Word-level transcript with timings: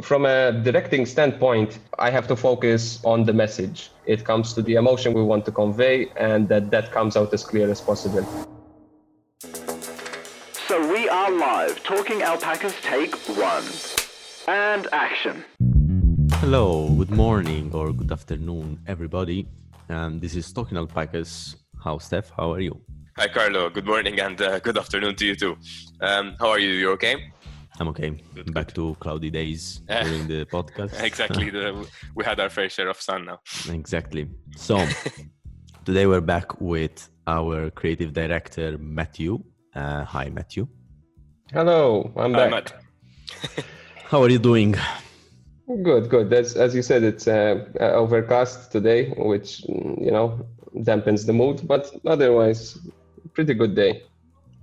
From 0.00 0.24
a 0.24 0.52
directing 0.52 1.04
standpoint, 1.04 1.78
I 1.98 2.10
have 2.10 2.26
to 2.28 2.34
focus 2.34 2.98
on 3.04 3.24
the 3.24 3.32
message. 3.34 3.90
It 4.06 4.24
comes 4.24 4.54
to 4.54 4.62
the 4.62 4.74
emotion 4.74 5.12
we 5.12 5.22
want 5.22 5.44
to 5.44 5.52
convey, 5.52 6.08
and 6.16 6.48
that 6.48 6.70
that 6.70 6.90
comes 6.90 7.14
out 7.14 7.32
as 7.34 7.44
clear 7.44 7.70
as 7.70 7.80
possible. 7.80 8.26
So 10.66 10.92
we 10.92 11.08
are 11.10 11.30
live, 11.30 11.84
talking 11.84 12.22
alpacas 12.22 12.74
take 12.80 13.14
one. 13.36 13.64
And 14.48 14.88
action. 14.92 15.44
Hello, 16.40 16.88
good 16.96 17.10
morning 17.10 17.70
or 17.74 17.92
good 17.92 18.10
afternoon, 18.10 18.80
everybody. 18.86 19.46
Um, 19.90 20.18
this 20.18 20.34
is 20.34 20.52
Talking 20.52 20.78
Alpacas. 20.78 21.56
How, 21.84 21.98
Steph? 21.98 22.30
How 22.30 22.50
are 22.52 22.60
you? 22.60 22.80
Hi, 23.18 23.28
Carlo. 23.28 23.68
Good 23.68 23.86
morning 23.86 24.18
and 24.18 24.40
uh, 24.40 24.58
good 24.58 24.78
afternoon 24.78 25.16
to 25.16 25.26
you 25.26 25.36
too. 25.36 25.58
Um, 26.00 26.34
how 26.40 26.48
are 26.48 26.58
you? 26.58 26.70
You 26.70 26.90
okay? 26.92 27.30
I'm 27.80 27.88
okay. 27.88 28.10
Good, 28.34 28.52
Back 28.54 28.74
to 28.74 28.94
cloudy 29.00 29.30
days 29.30 29.80
during 29.88 30.28
the 30.28 30.44
podcast. 30.52 31.02
exactly. 31.02 31.50
The, 31.56 31.86
we 32.14 32.24
had 32.24 32.38
our 32.40 32.50
fair 32.50 32.68
share 32.68 32.88
of 32.88 33.00
sun 33.00 33.24
now. 33.24 33.40
exactly. 33.70 34.28
So 34.56 34.84
today 35.84 36.06
we're 36.06 36.20
back 36.20 36.60
with 36.60 37.08
our 37.26 37.70
creative 37.70 38.12
director 38.12 38.76
Matthew. 38.78 39.42
Uh, 39.74 40.04
hi, 40.04 40.28
Matthew. 40.30 40.68
Hello, 41.52 42.12
I'm 42.16 42.34
Hi, 42.34 42.48
back. 42.48 42.50
Matt. 42.50 43.64
How 44.04 44.22
are 44.22 44.28
you 44.30 44.38
doing? 44.38 44.74
Good, 45.82 46.10
good. 46.10 46.28
That's 46.28 46.54
as 46.56 46.74
you 46.74 46.82
said, 46.82 47.02
it's 47.02 47.26
uh, 47.26 47.64
uh, 47.80 47.84
overcast 47.92 48.70
today, 48.72 49.10
which 49.16 49.60
you 49.68 50.10
know 50.10 50.44
dampens 50.76 51.24
the 51.26 51.32
mood, 51.32 51.66
but 51.66 51.90
otherwise, 52.06 52.78
pretty 53.32 53.54
good 53.54 53.74
day. 53.74 54.02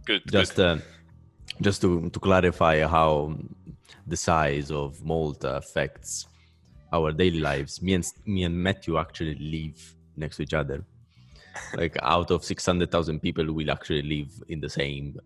Good. 0.05 0.21
Just 0.31 0.55
good. 0.55 0.79
uh, 0.79 0.81
just 1.61 1.81
to, 1.81 2.09
to 2.09 2.19
clarify 2.19 2.85
how 2.85 3.35
the 4.07 4.17
size 4.17 4.71
of 4.71 5.03
Malta 5.03 5.55
affects 5.57 6.27
our 6.91 7.11
daily 7.11 7.39
lives. 7.39 7.81
Me 7.81 7.93
and 7.93 8.05
me 8.25 8.43
and 8.43 8.55
Matthew 8.55 8.97
actually 8.97 9.35
live 9.35 9.95
next 10.15 10.37
to 10.37 10.43
each 10.43 10.53
other. 10.53 10.83
Like 11.75 11.97
out 12.01 12.31
of 12.31 12.43
six 12.43 12.65
hundred 12.65 12.91
thousand 12.91 13.19
people, 13.21 13.51
we'll 13.51 13.71
actually 13.71 14.01
live 14.01 14.31
in 14.47 14.59
the 14.59 14.69
same 14.69 15.19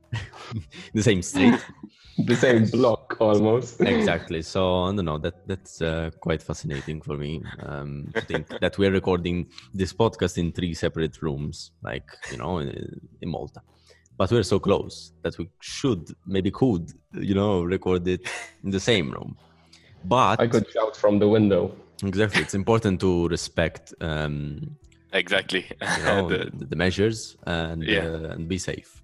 the 0.94 1.03
same 1.03 1.22
street. 1.22 1.59
The 2.16 2.36
same 2.36 2.66
block 2.66 3.18
almost. 3.20 3.81
exactly. 3.81 4.44
So 4.44 4.84
I 4.84 4.95
don't 4.95 5.06
know. 5.06 5.18
That 5.18 5.47
that's 5.47 5.81
uh, 5.81 6.12
quite 6.20 6.44
fascinating 6.44 7.02
for 7.02 7.18
me. 7.18 7.42
Um, 7.59 8.12
to 8.14 8.22
think 8.22 8.47
that 8.62 8.78
we're 8.78 8.92
recording 8.92 9.47
this 9.73 9.94
podcast 9.94 10.38
in 10.38 10.52
three 10.52 10.75
separate 10.75 11.23
rooms, 11.23 11.72
like 11.81 12.08
you 12.31 12.38
know, 12.38 12.59
in, 12.59 13.02
in 13.22 13.30
Malta. 13.30 13.62
But 14.17 14.31
we're 14.31 14.44
so 14.44 14.59
close 14.59 15.11
that 15.23 15.38
we 15.38 15.50
should, 15.59 16.08
maybe 16.28 16.52
could, 16.52 16.92
you 17.14 17.33
know, 17.33 17.64
record 17.64 18.08
it 18.08 18.22
in 18.64 18.69
the 18.69 18.80
same 18.80 19.11
room. 19.11 19.36
But 20.06 20.39
I 20.39 20.47
could 20.47 20.69
shout 20.72 20.95
from 20.95 21.19
the 21.19 21.28
window. 21.28 21.72
exactly, 22.03 22.41
it's 22.41 22.53
important 22.53 23.00
to 23.02 23.28
respect, 23.30 23.94
um, 24.02 24.75
exactly. 25.14 25.66
you 25.97 26.03
know, 26.03 26.28
The- 26.34 26.52
the, 26.53 26.66
the 26.66 26.75
measures 26.75 27.38
and 27.45 27.84
Yeah. 27.84 28.06
uh, 28.06 28.34
and 28.36 28.47
be 28.47 28.58
safe. 28.58 29.02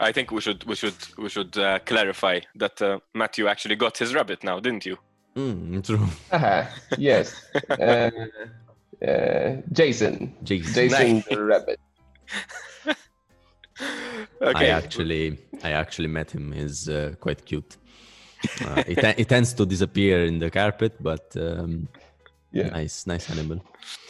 I 0.00 0.12
think 0.12 0.30
we 0.30 0.40
should 0.40 0.64
we 0.64 0.74
should 0.74 0.94
we 1.18 1.28
should 1.28 1.56
uh, 1.58 1.78
clarify 1.84 2.40
that 2.56 2.80
uh, 2.82 2.98
Matthew 3.14 3.46
actually 3.48 3.76
got 3.76 3.98
his 3.98 4.14
rabbit 4.14 4.42
now, 4.44 4.60
didn't 4.60 4.86
you? 4.86 4.96
Mm, 5.36 5.84
true. 5.84 6.06
Aha, 6.32 6.68
yes. 6.96 7.34
Uh, 7.70 8.10
uh, 9.06 9.56
Jason. 9.72 10.34
Jason. 10.42 10.72
Jason 10.74 11.24
the 11.30 11.44
rabbit. 11.44 11.78
Okay. 14.42 14.70
I 14.70 14.76
actually, 14.76 15.38
I 15.62 15.72
actually 15.72 16.08
met 16.08 16.30
him. 16.30 16.52
He's 16.52 16.88
uh, 16.88 17.14
quite 17.20 17.44
cute. 17.44 17.76
Uh, 18.64 18.82
it, 18.86 18.98
it 19.18 19.28
tends 19.28 19.52
to 19.54 19.66
disappear 19.66 20.24
in 20.24 20.38
the 20.38 20.50
carpet, 20.50 20.94
but 21.00 21.36
um, 21.36 21.88
Yeah. 22.52 22.68
nice, 22.68 23.06
nice 23.06 23.30
animal. 23.30 23.60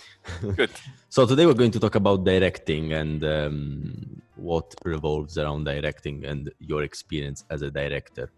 Good. 0.56 0.70
So 1.08 1.26
today 1.26 1.46
we're 1.46 1.54
going 1.54 1.70
to 1.72 1.80
talk 1.80 1.94
about 1.94 2.24
directing 2.24 2.92
and 2.92 3.24
um, 3.24 4.22
what 4.36 4.74
revolves 4.84 5.38
around 5.38 5.64
directing 5.64 6.24
and 6.24 6.50
your 6.60 6.82
experience 6.82 7.44
as 7.50 7.62
a 7.62 7.70
director. 7.70 8.30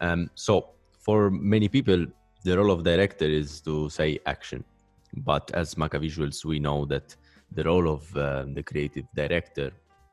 Um, 0.00 0.30
so 0.34 0.70
for 0.98 1.30
many 1.30 1.68
people, 1.68 2.06
the 2.44 2.56
role 2.56 2.70
of 2.70 2.84
director 2.84 3.24
is 3.24 3.60
to 3.62 3.88
say 3.88 4.18
action, 4.26 4.64
but 5.16 5.50
as 5.54 5.74
Maca 5.74 5.98
Visuals, 6.00 6.44
we 6.44 6.58
know 6.58 6.84
that 6.86 7.16
the 7.50 7.64
role 7.64 7.88
of 7.88 8.16
uh, 8.16 8.44
the 8.52 8.62
creative 8.62 9.04
director 9.14 9.72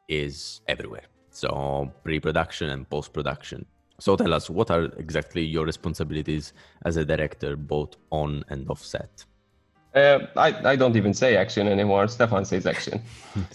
is 0.09 0.62
everywhere. 0.68 1.08
So 1.31 1.92
pre-production 2.03 2.70
and 2.70 2.90
post-production. 2.90 3.66
So 4.00 4.16
tell 4.16 4.34
us, 4.34 4.50
what 4.50 4.72
are 4.72 4.86
exactly 4.97 5.44
your 5.44 5.66
responsibilities 5.66 6.53
as 6.86 6.97
a 6.97 7.06
director, 7.06 7.56
both 7.56 7.96
on 8.12 8.44
and 8.50 8.70
off 8.70 8.84
set? 8.84 9.25
Uh, 9.94 10.20
I, 10.36 10.72
I 10.72 10.75
don't 10.75 10.96
even 10.96 11.14
say 11.14 11.36
action 11.36 11.68
anymore. 11.68 12.08
Stefan 12.08 12.46
says 12.46 12.66
action. 12.66 13.02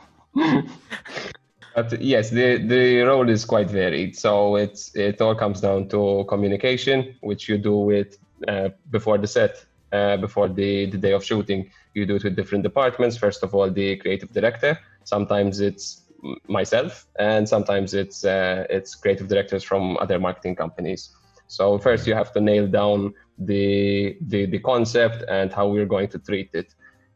But 1.76 2.02
yes, 2.02 2.30
the, 2.30 2.58
the 2.58 3.02
role 3.02 3.30
is 3.30 3.46
quite 3.46 3.70
varied. 3.70 4.16
So 4.16 4.58
it's 4.58 4.96
it 4.96 5.22
all 5.22 5.36
comes 5.36 5.62
down 5.62 5.90
to 5.90 6.26
communication, 6.30 7.16
which 7.22 7.50
you 7.50 7.58
do 7.58 7.76
with 7.78 8.18
uh, 8.48 8.70
before 8.92 9.18
the 9.18 9.28
set, 9.28 9.66
uh, 9.92 10.18
before 10.18 10.50
the, 10.50 10.86
the 10.88 10.98
day 10.98 11.14
of 11.14 11.24
shooting. 11.24 11.72
You 11.94 12.06
do 12.06 12.16
it 12.16 12.24
with 12.24 12.36
different 12.36 12.64
departments. 12.64 13.18
First 13.18 13.44
of 13.44 13.56
all, 13.56 13.72
the 13.72 13.96
creative 13.98 14.32
director. 14.32 14.78
Sometimes 15.03 15.59
it's 15.59 16.03
myself, 16.47 17.08
and 17.19 17.47
sometimes 17.47 17.94
it's 17.94 18.25
uh, 18.25 18.66
it's 18.69 18.96
creative 18.96 19.28
directors 19.28 19.64
from 19.64 19.97
other 19.97 20.19
marketing 20.19 20.56
companies. 20.56 21.09
So 21.47 21.78
first, 21.78 22.08
you 22.08 22.16
have 22.16 22.31
to 22.34 22.41
nail 22.41 22.68
down 22.68 23.13
the 23.38 24.18
the, 24.22 24.46
the 24.46 24.59
concept 24.59 25.24
and 25.30 25.52
how 25.52 25.68
we're 25.68 25.86
going 25.86 26.09
to 26.09 26.19
treat 26.19 26.50
it. 26.53 26.74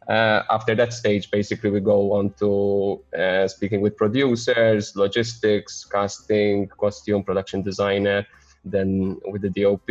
Uh, 0.09 0.43
after 0.49 0.73
that 0.73 0.93
stage, 0.93 1.29
basically, 1.31 1.69
we 1.69 1.81
go 1.81 2.13
on 2.13 2.33
to 2.39 3.03
uh, 3.17 3.47
speaking 3.47 3.81
with 3.81 3.97
producers, 3.97 4.95
logistics, 4.95 5.83
casting, 5.83 6.67
costume, 6.67 7.23
production 7.23 7.61
designer, 7.61 8.25
then 8.63 9.17
with 9.25 9.41
the 9.41 9.49
DOP, 9.49 9.89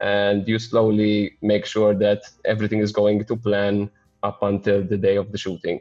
and 0.00 0.48
you 0.48 0.58
slowly 0.58 1.36
make 1.42 1.66
sure 1.66 1.94
that 1.94 2.22
everything 2.46 2.80
is 2.80 2.92
going 2.92 3.24
to 3.24 3.36
plan 3.36 3.90
up 4.22 4.42
until 4.42 4.82
the 4.82 4.96
day 4.96 5.16
of 5.16 5.32
the 5.32 5.38
shooting. 5.38 5.80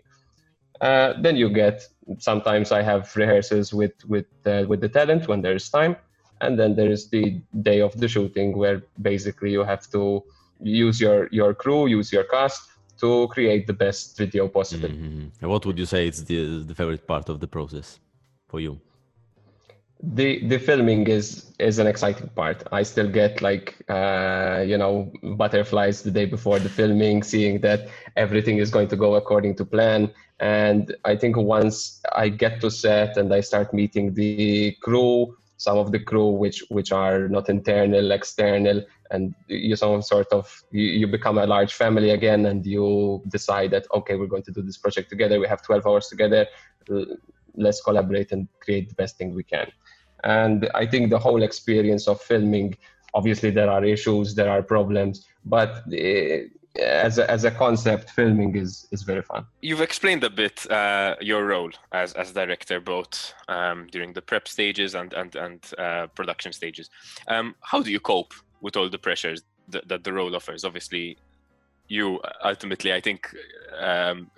Uh, 0.81 1.13
then 1.22 1.36
you 1.36 1.50
get 1.50 1.88
sometimes 2.19 2.72
I 2.72 2.81
have 2.81 3.16
rehearsals 3.16 3.74
with 3.74 3.94
with 4.08 4.25
uh, 4.46 4.66
with 4.68 4.81
the 4.81 4.90
talent 4.90 5.28
when 5.28 5.41
there 5.41 5.56
is 5.56 5.69
time, 5.69 5.96
and 6.41 6.59
then 6.59 6.75
there 6.75 6.91
is 6.91 7.09
the 7.09 7.41
day 7.62 7.81
of 7.81 7.94
the 7.97 8.08
shooting 8.08 8.58
where 8.58 8.84
basically 9.02 9.52
you 9.52 9.63
have 9.63 9.90
to 9.91 10.24
use 10.62 11.00
your 11.00 11.30
your 11.31 11.53
crew, 11.53 11.88
use 11.88 12.12
your 12.12 12.25
cast 12.25 12.62
to 13.00 13.28
create 13.28 13.68
the 13.68 13.74
best 13.74 14.18
video 14.18 14.47
possible. 14.47 14.90
Mhm. 14.90 15.31
What 15.41 15.66
would 15.66 15.78
you 15.78 15.86
say 15.86 16.08
is 16.08 16.25
the 16.25 16.63
the 16.63 16.75
favorite 16.75 17.06
part 17.07 17.30
of 17.30 17.40
the 17.40 17.47
process 17.47 18.00
for 18.47 18.59
you? 18.59 18.80
The 20.01 20.45
the 20.47 20.57
filming 20.59 21.07
is 21.07 21.53
is 21.59 21.79
an 21.79 21.88
exciting 21.88 22.29
part. 22.29 22.63
I 22.72 22.83
still 22.83 23.09
get 23.09 23.41
like 23.41 23.75
uh 23.89 24.63
you 24.66 24.78
know 24.78 25.11
butterflies 25.23 26.03
the 26.03 26.11
day 26.11 26.25
before 26.25 26.59
the 26.59 26.69
filming 26.69 27.23
seeing 27.23 27.61
that 27.61 27.88
everything 28.16 28.57
is 28.57 28.69
going 28.69 28.89
to 28.89 28.95
go 28.95 29.16
according 29.16 29.56
to 29.56 29.66
plan. 29.66 30.11
And 30.39 30.94
i 31.06 31.16
think 31.16 31.38
once 31.38 32.01
i 32.13 32.28
get 32.28 32.59
to 32.59 32.69
set 32.69 33.16
and 33.16 33.33
i 33.33 33.39
start 33.39 33.73
meeting 33.73 34.13
the 34.13 34.75
crew 34.81 35.38
some 35.56 35.78
of 35.78 35.94
the 35.94 36.00
crew 36.00 36.27
which 36.27 36.62
which 36.67 36.91
are 36.91 37.29
not 37.29 37.47
internal 37.47 38.12
external 38.12 38.83
and 39.12 39.33
you 39.47 39.77
some 39.77 40.01
sort 40.01 40.27
of 40.33 40.62
you, 40.72 40.83
you 40.83 41.07
become 41.07 41.38
a 41.38 41.45
large 41.45 41.73
family 41.73 42.09
again 42.09 42.47
and 42.47 42.66
you 42.66 43.23
decide 43.29 43.72
that 43.72 43.88
okay 43.94 44.16
we're 44.16 44.27
going 44.27 44.44
to 44.44 44.51
do 44.51 44.62
this 44.62 44.77
project 44.77 45.09
together. 45.09 45.39
We 45.39 45.47
have 45.47 45.62
12 45.62 45.88
hours 45.88 46.07
together. 46.07 46.47
Let's 47.56 47.81
collaborate 47.81 48.33
and 48.33 48.50
create 48.59 48.89
the 48.89 48.95
best 48.95 49.17
thing 49.17 49.33
we 49.33 49.44
can 49.44 49.72
and 50.24 50.70
i 50.74 50.86
think 50.86 51.09
the 51.09 51.20
whole 51.20 51.44
experience 51.44 52.08
of 52.08 52.22
filming 52.22 52.76
obviously 53.14 53.50
there 53.50 53.70
are 53.70 53.84
issues 53.84 54.36
there 54.36 54.50
are 54.50 54.62
problems 54.62 55.28
but 55.45 55.84
uh, 55.94 56.38
as 56.80 57.18
a, 57.18 57.30
as 57.30 57.44
a 57.44 57.51
concept 57.51 58.10
filming 58.10 58.56
is 58.56 58.88
is 58.92 59.04
very 59.04 59.22
fun 59.22 59.45
You've 59.62 59.81
explained 59.81 60.24
a 60.24 60.30
bit 60.30 60.69
uh, 60.69 61.16
your 61.22 61.45
role 61.45 61.72
as 61.92 62.13
as 62.13 62.31
director, 62.31 62.80
both 62.80 63.34
um, 63.48 63.88
during 63.92 64.13
the 64.13 64.22
prep 64.22 64.48
stages 64.48 64.95
and 64.95 65.13
and 65.13 65.36
and 65.36 65.60
uh, 65.78 66.07
production 66.07 66.51
stages. 66.54 66.89
Um, 67.28 67.56
how 67.62 67.81
do 67.81 67.92
you 67.92 68.00
cope 68.00 68.34
with 68.62 68.75
all 68.78 68.89
the 68.89 68.98
pressures 68.98 69.44
that, 69.69 69.88
that 69.88 70.04
the 70.04 70.13
role 70.13 70.36
offers? 70.36 70.63
Obviously, 70.66 71.18
you 71.88 72.19
ultimately, 72.44 72.94
I 72.94 73.01
think, 73.01 73.34
um, 73.80 74.30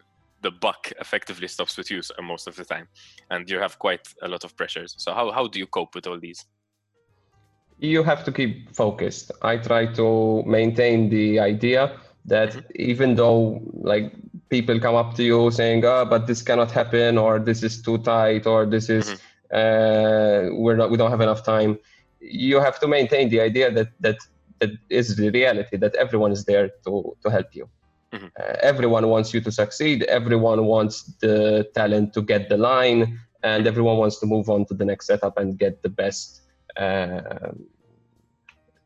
the 0.48 0.52
buck 0.66 0.82
effectively 1.04 1.50
stops 1.56 1.74
with 1.78 1.90
you 1.94 2.02
most 2.22 2.46
of 2.50 2.56
the 2.60 2.66
time, 2.74 2.88
and 3.32 3.42
you 3.52 3.60
have 3.66 3.74
quite 3.88 4.06
a 4.26 4.28
lot 4.34 4.44
of 4.46 4.52
pressures. 4.60 4.92
So 5.04 5.10
how 5.18 5.26
how 5.38 5.46
do 5.54 5.58
you 5.64 5.68
cope 5.78 5.94
with 5.98 6.08
all 6.10 6.20
these? 6.28 6.42
you 7.80 8.02
have 8.12 8.22
to 8.28 8.32
keep 8.32 8.54
focused 8.84 9.32
i 9.52 9.56
try 9.56 9.84
to 10.00 10.08
maintain 10.58 10.98
the 11.16 11.40
idea 11.54 11.82
that 12.26 12.50
mm-hmm. 12.50 12.92
even 12.92 13.10
though 13.20 13.62
like 13.92 14.08
people 14.50 14.80
come 14.80 14.96
up 14.96 15.14
to 15.18 15.24
you 15.24 15.52
saying 15.52 15.86
oh 15.86 16.04
but 16.14 16.26
this 16.26 16.42
cannot 16.42 16.72
happen 16.72 17.20
or 17.20 17.38
this 17.50 17.62
is 17.62 17.80
too 17.86 18.00
tight 18.00 18.48
or 18.48 18.66
this 18.66 18.90
is 18.90 19.06
mm-hmm. 19.06 19.58
uh, 19.60 20.42
we're 20.64 20.76
not 20.76 20.90
we 20.90 20.98
don't 20.98 21.12
have 21.12 21.22
enough 21.22 21.44
time 21.44 21.78
you 22.20 22.60
have 22.60 22.80
to 22.80 22.88
maintain 22.88 23.30
the 23.30 23.40
idea 23.40 23.72
that 23.72 23.90
that 24.00 24.18
that 24.60 24.72
is 24.90 25.16
the 25.16 25.30
reality 25.32 25.78
that 25.78 25.96
everyone 25.96 26.32
is 26.32 26.46
there 26.46 26.70
to 26.86 27.16
to 27.24 27.30
help 27.30 27.48
you. 27.54 27.70
Mhm. 28.13 28.31
Uh, 28.39 28.56
everyone 28.62 29.06
wants 29.13 29.33
you 29.33 29.42
to 29.42 29.51
succeed. 29.51 30.04
Everyone 30.04 30.65
wants 30.65 30.95
the 31.21 31.68
talent 31.74 32.13
to 32.13 32.21
get 32.21 32.48
the 32.50 32.57
line, 32.57 33.19
and 33.44 33.68
everyone 33.68 33.98
wants 33.98 34.19
to 34.21 34.25
move 34.25 34.50
on 34.50 34.65
to 34.65 34.74
the 34.74 34.86
next 34.86 35.07
setup 35.07 35.38
and 35.38 35.57
get 35.59 35.81
the 35.83 35.89
best. 35.89 36.42
Uh, 36.77 37.51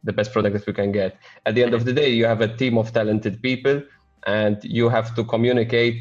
the 0.04 0.14
best 0.14 0.32
product 0.34 0.54
that 0.58 0.66
we 0.66 0.74
can 0.74 0.92
get. 0.92 1.16
At 1.46 1.54
the 1.56 1.64
end 1.64 1.74
of 1.76 1.86
the 1.86 1.94
day, 1.94 2.10
you 2.10 2.26
have 2.26 2.42
a 2.42 2.48
team 2.48 2.76
of 2.78 2.92
talented 2.92 3.40
people, 3.42 3.84
and 4.26 4.58
you 4.64 4.90
have 4.90 5.14
to 5.16 5.24
communicate 5.24 5.98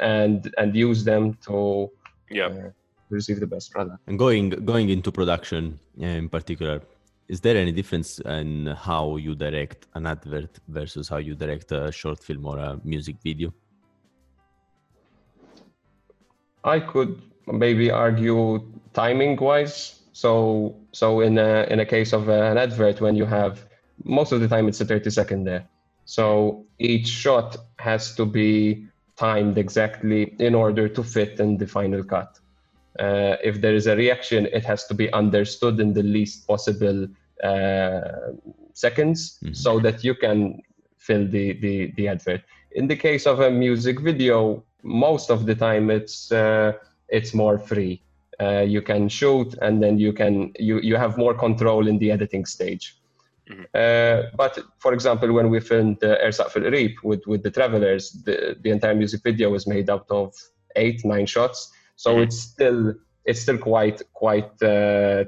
and 0.00 0.52
and 0.58 0.76
use 0.76 1.04
them 1.04 1.22
to 1.46 1.56
Yeah. 2.30 2.48
uh, 2.48 2.70
receive 3.08 3.40
the 3.40 3.46
best 3.46 3.70
product. 3.72 4.00
And 4.06 4.18
going 4.18 4.50
going 4.72 4.90
into 4.90 5.10
production 5.10 5.78
uh, 6.02 6.04
in 6.22 6.28
particular, 6.28 6.82
is 7.28 7.40
there 7.40 7.56
any 7.56 7.72
difference 7.72 8.18
in 8.20 8.66
how 8.66 9.16
you 9.16 9.34
direct 9.34 9.86
an 9.94 10.06
advert 10.06 10.58
versus 10.68 11.08
how 11.08 11.18
you 11.18 11.34
direct 11.34 11.70
a 11.72 11.92
short 11.92 12.22
film 12.24 12.46
or 12.46 12.58
a 12.58 12.80
music 12.84 13.16
video? 13.22 13.52
I 16.64 16.80
could 16.80 17.20
maybe 17.46 17.90
argue 17.90 18.62
timing 18.94 19.36
wise. 19.36 20.00
So 20.12 20.76
so 20.92 21.20
in 21.20 21.38
a 21.38 21.66
in 21.70 21.80
a 21.80 21.86
case 21.86 22.12
of 22.12 22.28
uh, 22.28 22.32
an 22.32 22.58
advert 22.58 23.00
when 23.00 23.14
you 23.14 23.26
have 23.26 23.64
most 24.04 24.32
of 24.32 24.40
the 24.40 24.48
time 24.48 24.66
it's 24.68 24.80
a 24.80 24.84
30 24.84 25.10
second 25.10 25.44
there. 25.44 25.68
So 26.06 26.64
each 26.78 27.06
shot 27.06 27.56
has 27.78 28.14
to 28.16 28.24
be 28.24 28.86
timed 29.16 29.58
exactly 29.58 30.34
in 30.38 30.54
order 30.54 30.88
to 30.88 31.02
fit 31.02 31.40
in 31.40 31.58
the 31.58 31.66
final 31.66 32.02
cut. 32.02 32.38
Uh, 32.98 33.36
if 33.42 33.60
there 33.60 33.74
is 33.74 33.86
a 33.86 33.96
reaction, 33.96 34.46
it 34.52 34.64
has 34.64 34.86
to 34.86 34.94
be 34.94 35.12
understood 35.12 35.78
in 35.80 35.92
the 35.92 36.02
least 36.02 36.46
possible 36.46 37.06
uh, 37.44 38.00
seconds 38.74 39.38
Mhm. 39.44 39.54
so 39.54 39.78
that 39.80 40.02
you 40.04 40.14
can 40.14 40.60
fill 40.96 41.26
the, 41.26 41.52
the, 41.60 41.92
the 41.96 42.08
advert. 42.08 42.42
In 42.72 42.88
the 42.88 42.96
case 42.96 43.26
of 43.26 43.40
a 43.40 43.50
music 43.50 44.00
video, 44.00 44.64
most 44.82 45.30
of 45.30 45.46
the 45.46 45.54
time 45.54 45.90
it's 45.90 46.30
uh, 46.32 46.72
it's 47.08 47.32
more 47.34 47.58
free. 47.58 48.02
Uh, 48.40 48.60
you 48.60 48.82
can 48.82 49.08
shoot 49.08 49.54
and 49.62 49.82
then 49.82 49.98
you 49.98 50.12
can 50.12 50.52
you 50.58 50.80
you 50.80 50.96
have 50.96 51.16
more 51.18 51.34
control 51.34 51.88
in 51.88 51.98
the 51.98 52.10
editing 52.10 52.44
stage. 52.46 52.96
Mhm. 53.50 53.64
Uh, 53.74 54.30
but 54.36 54.58
for 54.78 54.92
example, 54.92 55.32
when 55.32 55.48
we 55.50 55.60
filmed 55.60 56.02
uh, 56.04 56.16
Ersat 56.26 56.54
Reap 56.70 56.94
with 57.02 57.22
with 57.26 57.42
the 57.42 57.50
Travelers, 57.50 58.12
the 58.24 58.56
the 58.62 58.70
entire 58.70 58.94
music 58.94 59.22
video 59.24 59.50
was 59.50 59.66
made 59.66 59.88
out 59.90 60.06
of 60.10 60.34
eight 60.76 61.04
nine 61.04 61.26
shots. 61.26 61.72
So 61.98 62.14
Mhm. 62.14 62.22
it's 62.24 62.38
still 62.38 62.94
it's 63.24 63.40
still 63.42 63.58
quite 63.58 64.00
quite 64.14 64.52
uh, 64.62 65.24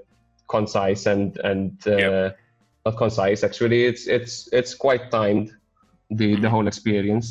concise 0.48 1.04
and 1.06 1.36
and 1.50 1.72
uh, 1.86 1.96
Yep. 1.96 2.38
not 2.86 2.96
concise 2.96 3.44
actually. 3.44 3.84
It's 3.90 4.06
it's 4.06 4.48
it's 4.52 4.74
quite 4.74 5.10
timed 5.10 5.48
the 6.18 6.36
the 6.36 6.48
whole 6.48 6.68
experience. 6.68 7.26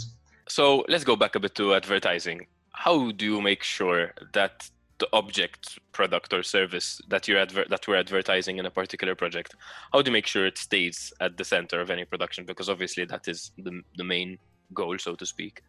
So 0.48 0.84
let's 0.90 1.06
go 1.06 1.16
back 1.16 1.36
a 1.36 1.40
bit 1.40 1.56
to 1.56 1.74
advertising. 1.74 2.48
How 2.74 3.12
do 3.12 3.26
you 3.26 3.42
make 3.42 3.64
sure 3.64 4.14
that 4.34 4.70
the 4.98 5.08
object, 5.14 5.80
product, 5.94 6.34
or 6.34 6.44
service 6.44 7.02
that 7.08 7.28
you're 7.28 7.40
adver- 7.40 7.70
that 7.70 7.88
we're 7.88 8.00
advertising 8.00 8.58
in 8.60 8.66
a 8.66 8.72
particular 8.72 9.16
project, 9.16 9.56
how 9.94 10.02
do 10.02 10.10
you 10.10 10.14
make 10.20 10.28
sure 10.28 10.46
it 10.46 10.58
stays 10.58 11.14
at 11.22 11.38
the 11.38 11.46
center 11.46 11.80
of 11.80 11.90
any 11.90 12.04
production? 12.06 12.46
Because 12.46 12.68
obviously 12.74 13.06
that 13.06 13.28
is 13.28 13.52
the 13.66 13.82
the 13.96 14.04
main 14.04 14.38
goal, 14.74 14.98
so 15.00 15.16
to 15.16 15.26
speak. 15.26 15.62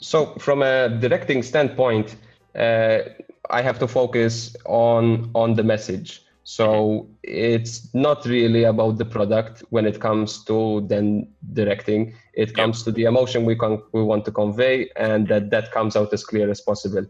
So 0.00 0.34
from 0.38 0.62
a 0.62 0.88
directing 0.88 1.42
standpoint, 1.42 2.16
uh, 2.54 3.00
I 3.50 3.62
have 3.62 3.78
to 3.80 3.88
focus 3.88 4.56
on 4.66 5.30
on 5.34 5.54
the 5.54 5.62
message. 5.62 6.22
So 6.44 7.06
it's 7.22 7.92
not 7.92 8.24
really 8.24 8.64
about 8.64 8.96
the 8.96 9.04
product 9.04 9.62
when 9.70 9.84
it 9.86 10.00
comes 10.00 10.44
to 10.44 10.86
then 10.88 11.28
directing. 11.52 12.14
It 12.32 12.54
comes 12.54 12.82
to 12.84 12.92
the 12.92 13.04
emotion 13.04 13.44
we 13.44 13.54
con- 13.54 13.82
we 13.92 14.02
want 14.02 14.24
to 14.26 14.32
convey, 14.32 14.88
and 14.96 15.28
that 15.28 15.50
that 15.50 15.72
comes 15.72 15.96
out 15.96 16.12
as 16.12 16.24
clear 16.24 16.50
as 16.50 16.60
possible. 16.60 17.04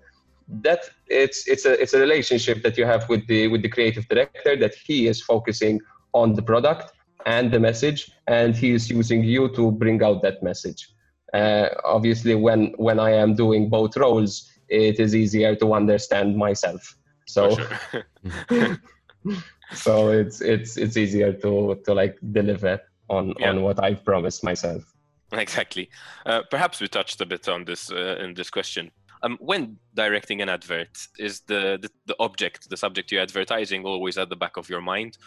That 0.49 0.91
it's 1.07 1.47
it's 1.47 1.67
a 1.67 1.81
it's 1.81 1.95
a 1.95 2.01
relationship 2.01 2.63
that 2.63 2.79
you 2.79 2.87
have 2.87 3.09
with 3.09 3.27
the 3.29 3.49
with 3.49 3.63
the 3.63 3.69
creative 3.69 4.09
director 4.09 4.57
that 4.57 4.75
he 4.75 5.07
is 5.07 5.23
focusing 5.23 5.81
on 6.15 6.35
the 6.35 6.43
product 6.43 6.93
and 7.27 7.53
the 7.53 7.61
message, 7.61 8.11
and 8.27 8.57
he 8.57 8.73
is 8.73 8.91
using 8.91 9.23
you 9.23 9.51
to 9.51 9.71
bring 9.71 10.03
out 10.03 10.23
that 10.23 10.43
message. 10.43 10.89
Uh, 11.35 11.69
obviously, 11.85 12.35
when 12.35 12.73
when 12.79 12.99
I 12.99 13.11
am 13.13 13.35
doing 13.35 13.69
both 13.69 13.97
roles, 13.97 14.51
it 14.69 14.99
is 15.01 15.15
easier 15.15 15.55
to 15.57 15.75
understand 15.75 16.37
myself. 16.37 16.97
So 17.27 17.57
sure. 17.57 18.09
so 19.75 20.11
it's 20.11 20.41
it's 20.41 20.77
it's 20.77 20.97
easier 20.97 21.33
to 21.33 21.81
to 21.85 21.95
like 21.95 22.19
deliver 22.33 22.81
on 23.09 23.35
Yeah. 23.39 23.51
on 23.51 23.63
what 23.63 23.83
I've 23.83 24.05
promised 24.05 24.43
myself. 24.45 24.83
Exactly. 25.33 25.91
Uh, 26.25 26.43
perhaps 26.51 26.81
we 26.81 26.89
touched 26.89 27.21
a 27.21 27.27
bit 27.27 27.49
on 27.49 27.65
this 27.65 27.91
uh, 27.93 28.17
in 28.21 28.35
this 28.35 28.51
question. 28.51 28.91
Um, 29.23 29.37
when 29.41 29.77
directing 29.95 30.41
an 30.43 30.49
advert, 30.49 30.97
is 31.19 31.41
the, 31.41 31.77
the 31.83 31.91
the 32.07 32.17
object, 32.21 32.71
the 32.71 32.77
subject 32.77 33.11
you're 33.13 33.23
advertising, 33.23 33.85
always 33.85 34.17
at 34.17 34.29
the 34.29 34.37
back 34.37 34.57
of 34.57 34.69
your 34.71 34.81
mind, 34.81 35.19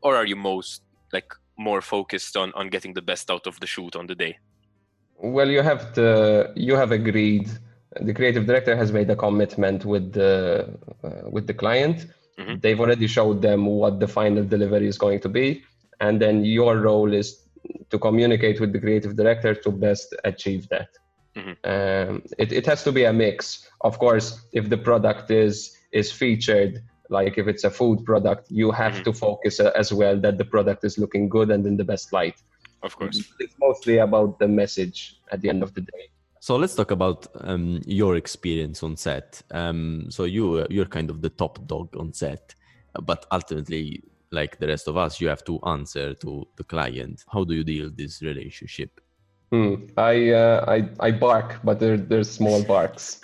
or 0.00 0.16
are 0.16 0.26
you 0.26 0.36
most 0.36 0.82
like 1.12 1.34
more 1.58 1.82
focused 1.82 2.36
on 2.36 2.52
on 2.54 2.68
getting 2.70 2.94
the 2.94 3.02
best 3.02 3.30
out 3.30 3.46
of 3.46 3.58
the 3.60 3.66
shoot 3.66 3.96
on 3.96 4.06
the 4.06 4.14
day? 4.14 4.38
Well, 5.22 5.48
you 5.48 5.62
have 5.62 5.92
to 5.94 6.50
you 6.56 6.74
have 6.74 6.90
agreed. 6.90 7.48
The 8.00 8.12
creative 8.12 8.44
director 8.46 8.74
has 8.76 8.90
made 8.90 9.08
a 9.10 9.16
commitment 9.16 9.84
with 9.84 10.12
the 10.12 10.68
uh, 11.04 11.30
with 11.30 11.46
the 11.46 11.54
client. 11.54 12.06
Mhm. 12.38 12.60
They've 12.60 12.80
already 12.80 13.06
showed 13.06 13.40
them 13.40 13.66
what 13.66 14.00
the 14.00 14.08
final 14.08 14.42
delivery 14.44 14.88
is 14.88 14.98
going 14.98 15.20
to 15.20 15.28
be, 15.28 15.62
and 16.00 16.20
then 16.20 16.44
your 16.44 16.78
role 16.78 17.12
is 17.12 17.28
to 17.90 17.98
communicate 17.98 18.58
with 18.60 18.72
the 18.72 18.80
creative 18.80 19.14
director 19.14 19.54
to 19.54 19.70
best 19.70 20.08
achieve 20.24 20.68
that. 20.70 20.88
Mhm. 21.36 21.54
Um, 21.72 22.22
it, 22.38 22.50
it 22.52 22.66
has 22.66 22.82
to 22.84 22.92
be 22.92 23.04
a 23.04 23.12
mix. 23.12 23.68
Of 23.82 23.98
course, 23.98 24.26
if 24.52 24.68
the 24.68 24.78
product 24.78 25.30
is 25.30 25.76
is 25.92 26.10
featured, 26.10 26.82
like 27.10 27.34
if 27.38 27.46
it's 27.46 27.64
a 27.64 27.70
food 27.70 28.04
product, 28.04 28.50
you 28.50 28.72
have 28.72 28.94
Mhm. 28.94 29.04
to 29.04 29.12
focus 29.12 29.60
uh, 29.60 29.70
as 29.82 29.92
well 29.92 30.16
that 30.24 30.36
the 30.38 30.44
product 30.54 30.82
is 30.84 30.98
looking 30.98 31.28
good 31.28 31.50
and 31.54 31.64
in 31.66 31.76
the 31.76 31.84
best 31.84 32.12
light. 32.12 32.38
Of 32.82 32.96
course. 32.96 33.32
It's 33.38 33.54
mostly 33.60 33.98
about 33.98 34.38
the 34.38 34.48
message 34.48 35.20
at 35.30 35.40
the 35.40 35.48
end 35.48 35.62
of 35.62 35.74
the 35.74 35.82
day. 35.82 36.10
So 36.40 36.56
let's 36.56 36.74
talk 36.74 36.90
about 36.90 37.28
um, 37.40 37.80
your 37.86 38.16
experience 38.16 38.82
on 38.82 38.96
set. 38.96 39.42
Um, 39.52 40.06
so 40.10 40.24
you 40.24 40.66
you're 40.70 40.86
kind 40.86 41.08
of 41.08 41.22
the 41.22 41.30
top 41.30 41.64
dog 41.68 41.96
on 41.96 42.12
set, 42.12 42.56
but 43.00 43.26
ultimately, 43.30 44.02
like 44.32 44.58
the 44.58 44.66
rest 44.66 44.88
of 44.88 44.96
us, 44.96 45.20
you 45.20 45.28
have 45.28 45.44
to 45.44 45.60
answer 45.60 46.14
to 46.14 46.48
the 46.56 46.64
client. 46.64 47.24
How 47.32 47.44
do 47.44 47.54
you 47.54 47.62
deal 47.62 47.90
this 47.94 48.22
relationship? 48.22 49.00
Hmm. 49.52 49.74
I, 49.96 50.30
uh, 50.30 50.64
I 50.66 50.88
I 50.98 51.10
bark, 51.12 51.60
but 51.62 51.78
they're 51.78 51.96
they're 51.96 52.24
small 52.24 52.64
barks, 52.72 53.20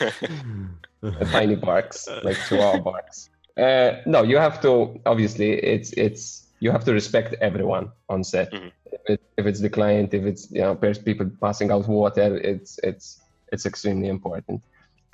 uh, 0.00 1.10
tiny 1.32 1.56
barks, 1.56 2.06
like 2.22 2.36
chihuahua 2.46 2.78
barks. 2.78 3.30
Uh, 3.56 4.00
no, 4.06 4.22
you 4.22 4.36
have 4.36 4.60
to. 4.62 5.00
Obviously, 5.06 5.54
it's 5.54 5.92
it's 5.94 6.39
you 6.60 6.70
have 6.70 6.84
to 6.84 6.92
respect 6.92 7.34
everyone 7.40 7.90
on 8.08 8.22
set. 8.22 8.52
Mhm. 8.52 8.70
If, 8.92 9.00
it, 9.08 9.20
if 9.38 9.46
it's 9.46 9.60
the 9.60 9.70
client, 9.70 10.14
if 10.14 10.24
it's 10.24 10.50
you 10.50 10.60
know 10.60 10.74
people 10.76 11.30
passing 11.40 11.70
out 11.70 11.88
water, 11.88 12.36
it's 12.36 12.78
it's 12.82 13.20
it's 13.52 13.66
extremely 13.66 14.08
important. 14.08 14.62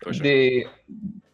Sure. 0.03 0.13
The 0.13 0.67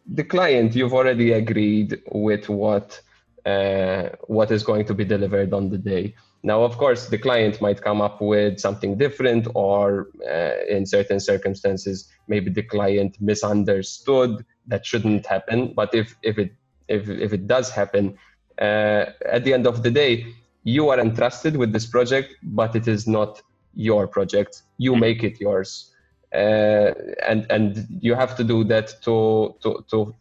the 0.05 0.23
client, 0.23 0.75
you've 0.75 0.93
already 0.93 1.31
agreed 1.33 2.01
with 2.11 2.49
what 2.49 3.01
uh, 3.45 4.09
what 4.27 4.51
is 4.51 4.63
going 4.63 4.85
to 4.85 4.93
be 4.93 5.05
delivered 5.05 5.53
on 5.53 5.69
the 5.69 5.77
day. 5.77 6.15
Now, 6.43 6.63
of 6.63 6.77
course, 6.77 7.07
the 7.07 7.17
client 7.17 7.61
might 7.61 7.81
come 7.81 8.01
up 8.01 8.21
with 8.21 8.59
something 8.59 8.97
different, 8.97 9.47
or 9.55 10.09
uh, 10.29 10.55
in 10.67 10.85
certain 10.85 11.19
circumstances, 11.19 12.09
maybe 12.27 12.51
the 12.51 12.63
client 12.63 13.17
misunderstood 13.21 14.45
that 14.67 14.85
shouldn't 14.85 15.25
happen. 15.25 15.73
But 15.73 15.95
if 15.95 16.15
if 16.21 16.37
it 16.37 16.51
if 16.87 17.09
if 17.09 17.33
it 17.33 17.47
does 17.47 17.69
happen, 17.69 18.17
at 18.59 19.43
the 19.43 19.53
end 19.53 19.67
of 19.67 19.83
the 19.83 19.91
day, 19.91 20.25
you 20.63 20.89
are 20.89 20.99
entrusted 20.99 21.57
with 21.57 21.73
this 21.73 21.85
project, 21.85 22.35
but 22.43 22.75
it 22.75 22.87
is 22.87 23.07
not 23.07 23.41
your 23.73 24.07
project. 24.07 24.63
You 24.77 24.93
Mhm. 24.93 24.99
make 24.99 25.23
it 25.23 25.39
yours, 25.39 25.91
uh, 26.33 26.91
and 27.27 27.45
and 27.49 27.87
you 28.01 28.15
have 28.15 28.35
to 28.37 28.43
do 28.43 28.63
that 28.65 29.01
to 29.03 29.55
to 29.61 29.83
to 29.89 30.15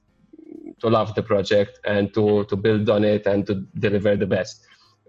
to 0.80 0.88
love 0.88 1.14
the 1.14 1.22
project 1.22 1.78
and 1.84 2.12
to 2.14 2.44
to 2.44 2.56
build 2.56 2.88
on 2.90 3.04
it 3.04 3.26
and 3.26 3.46
to 3.46 3.54
deliver 3.78 4.16
the 4.16 4.26
best 4.26 4.66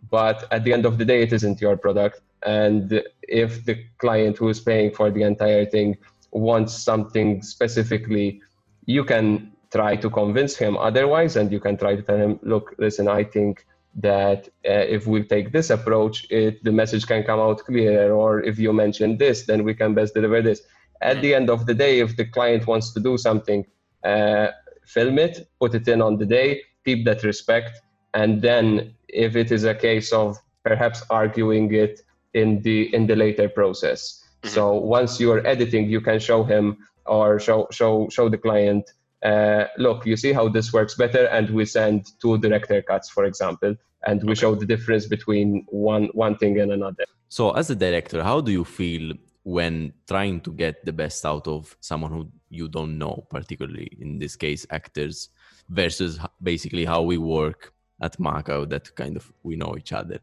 but 0.09 0.45
at 0.51 0.63
the 0.63 0.73
end 0.73 0.85
of 0.85 0.97
the 0.97 1.05
day 1.05 1.21
it 1.23 1.33
isn't 1.33 1.61
your 1.61 1.77
product 1.77 2.21
and 2.45 3.01
if 3.23 3.65
the 3.65 3.75
client 3.97 4.37
who 4.37 4.49
is 4.49 4.59
paying 4.59 4.91
for 4.91 5.09
the 5.11 5.23
entire 5.23 5.65
thing 5.65 5.97
wants 6.31 6.73
something 6.73 7.41
specifically 7.41 8.41
you 8.85 9.03
can 9.03 9.52
try 9.77 9.95
to 9.95 10.09
convince 10.09 10.55
him 10.55 10.77
otherwise 10.77 11.35
and 11.35 11.51
you 11.51 11.59
can 11.59 11.75
try 11.77 11.95
to 11.95 12.01
tell 12.01 12.17
him 12.17 12.39
look 12.43 12.75
listen 12.77 13.07
i 13.07 13.23
think 13.23 13.65
that 13.95 14.47
uh, 14.67 14.85
if 14.97 15.05
we 15.05 15.23
take 15.23 15.51
this 15.51 15.69
approach 15.69 16.25
it 16.29 16.63
the 16.63 16.71
message 16.71 17.05
can 17.05 17.23
come 17.23 17.39
out 17.39 17.59
clearer 17.65 18.13
or 18.13 18.41
if 18.41 18.57
you 18.57 18.71
mention 18.73 19.17
this 19.17 19.45
then 19.45 19.63
we 19.63 19.73
can 19.73 19.93
best 19.93 20.13
deliver 20.13 20.41
this 20.41 20.61
at 21.01 21.21
the 21.21 21.33
end 21.33 21.49
of 21.49 21.65
the 21.65 21.73
day 21.73 21.99
if 21.99 22.15
the 22.17 22.25
client 22.25 22.65
wants 22.65 22.93
to 22.93 22.99
do 22.99 23.17
something 23.17 23.65
uh, 24.03 24.47
film 24.85 25.19
it 25.19 25.47
put 25.59 25.75
it 25.75 25.87
in 25.87 26.01
on 26.01 26.17
the 26.17 26.25
day 26.25 26.61
keep 26.85 27.05
that 27.05 27.23
respect 27.23 27.81
and 28.13 28.41
then 28.41 28.93
if 29.07 29.35
it 29.35 29.51
is 29.51 29.63
a 29.63 29.75
case 29.75 30.11
of 30.11 30.37
perhaps 30.63 31.03
arguing 31.09 31.73
it 31.73 32.01
in 32.33 32.61
the 32.61 32.93
in 32.93 33.05
the 33.07 33.15
later 33.15 33.47
process. 33.49 34.23
So 34.45 34.73
once 34.73 35.19
you're 35.19 35.45
editing, 35.47 35.87
you 35.89 36.01
can 36.01 36.19
show 36.19 36.43
him 36.43 36.77
or 37.05 37.39
show 37.39 37.67
show 37.71 38.09
show 38.09 38.27
the 38.29 38.37
client, 38.37 38.91
uh, 39.23 39.65
look, 39.77 40.05
you 40.05 40.17
see 40.17 40.33
how 40.33 40.49
this 40.49 40.73
works 40.73 40.95
better, 40.95 41.25
and 41.25 41.49
we 41.49 41.65
send 41.65 42.11
two 42.21 42.37
director 42.37 42.81
cuts, 42.81 43.09
for 43.09 43.25
example, 43.25 43.75
and 44.05 44.23
we 44.23 44.35
show 44.35 44.55
the 44.55 44.65
difference 44.65 45.05
between 45.07 45.65
one 45.69 46.09
one 46.13 46.37
thing 46.37 46.59
and 46.59 46.71
another. 46.71 47.05
So, 47.29 47.51
as 47.51 47.69
a 47.69 47.75
director, 47.75 48.21
how 48.23 48.41
do 48.41 48.51
you 48.51 48.65
feel 48.65 49.13
when 49.43 49.93
trying 50.07 50.39
to 50.41 50.51
get 50.51 50.85
the 50.85 50.93
best 50.93 51.25
out 51.25 51.47
of 51.47 51.75
someone 51.81 52.11
who 52.11 52.29
you 52.49 52.67
don't 52.67 52.97
know, 52.97 53.25
particularly 53.29 53.89
in 53.99 54.19
this 54.19 54.35
case, 54.35 54.65
actors, 54.69 55.29
versus 55.69 56.19
basically 56.41 56.85
how 56.85 57.01
we 57.01 57.17
work 57.17 57.73
at 58.01 58.17
Macau 58.19 58.69
that 58.69 58.95
kind 58.95 59.15
of 59.17 59.31
we 59.43 59.55
know 59.55 59.75
each 59.77 59.93
other? 59.93 60.19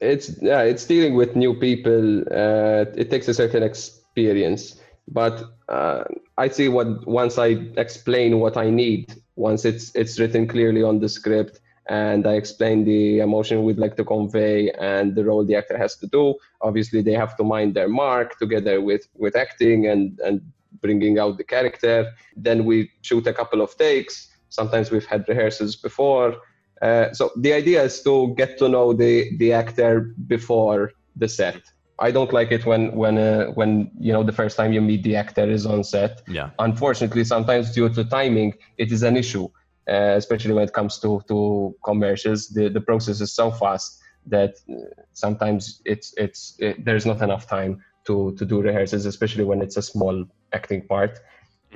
it's 0.00 0.30
yeah 0.42 0.60
it's 0.60 0.84
dealing 0.84 1.14
with 1.14 1.36
new 1.36 1.54
people 1.54 2.20
uh, 2.30 2.84
it 2.96 3.10
takes 3.10 3.28
a 3.28 3.34
certain 3.34 3.62
experience 3.62 4.76
but 5.08 5.44
uh, 5.68 6.04
i 6.38 6.48
see 6.48 6.68
what 6.68 7.06
once 7.06 7.38
i 7.38 7.48
explain 7.76 8.38
what 8.38 8.56
i 8.56 8.68
need 8.70 9.14
once 9.36 9.64
it's 9.64 9.94
it's 9.94 10.18
written 10.18 10.46
clearly 10.46 10.82
on 10.82 10.98
the 10.98 11.08
script 11.08 11.60
and 11.88 12.26
i 12.26 12.32
explain 12.32 12.84
the 12.84 13.20
emotion 13.20 13.62
we'd 13.62 13.78
like 13.78 13.96
to 13.96 14.04
convey 14.04 14.70
and 14.72 15.14
the 15.14 15.24
role 15.24 15.44
the 15.44 15.54
actor 15.54 15.78
has 15.78 15.96
to 15.96 16.06
do 16.08 16.34
obviously 16.60 17.00
they 17.02 17.12
have 17.12 17.36
to 17.36 17.44
mind 17.44 17.74
their 17.74 17.88
mark 17.88 18.38
together 18.38 18.80
with 18.80 19.08
with 19.14 19.36
acting 19.36 19.86
and 19.86 20.18
and 20.20 20.40
bringing 20.80 21.18
out 21.18 21.36
the 21.36 21.44
character. 21.44 22.12
Then 22.36 22.64
we 22.64 22.90
shoot 23.02 23.26
a 23.26 23.32
couple 23.32 23.60
of 23.60 23.76
takes. 23.76 24.28
Sometimes 24.48 24.90
we've 24.90 25.06
had 25.06 25.28
rehearsals 25.28 25.76
before. 25.76 26.36
Uh, 26.82 27.12
so 27.12 27.30
the 27.36 27.52
idea 27.52 27.82
is 27.82 28.02
to 28.02 28.34
get 28.36 28.58
to 28.58 28.68
know 28.68 28.92
the 28.92 29.36
the 29.38 29.52
actor 29.52 30.14
before 30.26 30.92
the 31.16 31.28
set. 31.28 31.62
I 31.98 32.10
don't 32.10 32.32
like 32.32 32.52
it 32.52 32.66
when 32.66 32.92
when 32.92 33.16
uh, 33.18 33.46
when 33.54 33.90
you 33.98 34.12
know 34.12 34.22
the 34.22 34.32
first 34.32 34.56
time 34.56 34.72
you 34.72 34.80
meet 34.80 35.02
the 35.02 35.16
actor 35.16 35.48
is 35.48 35.64
on 35.64 35.82
set. 35.84 36.22
Yeah. 36.28 36.50
Unfortunately, 36.58 37.24
sometimes 37.24 37.72
due 37.72 37.88
to 37.88 38.04
timing, 38.04 38.54
it 38.76 38.92
is 38.92 39.02
an 39.02 39.16
issue, 39.16 39.48
uh, 39.88 40.14
especially 40.16 40.52
when 40.52 40.64
it 40.64 40.74
comes 40.74 40.98
to 41.00 41.22
to 41.28 41.74
commercials. 41.84 42.48
The 42.48 42.68
the 42.68 42.80
process 42.80 43.20
is 43.20 43.32
so 43.32 43.50
fast 43.50 43.98
that 44.26 44.56
uh, 44.70 44.74
sometimes 45.12 45.80
it's 45.84 46.12
it's 46.16 46.56
it, 46.58 46.84
there's 46.84 47.06
not 47.06 47.22
enough 47.22 47.46
time 47.48 47.82
to 48.06 48.34
to 48.36 48.44
do 48.44 48.60
rehearsals, 48.60 49.06
especially 49.06 49.44
when 49.44 49.62
it's 49.62 49.76
a 49.76 49.82
small 49.82 50.26
acting 50.52 50.86
part. 50.86 51.18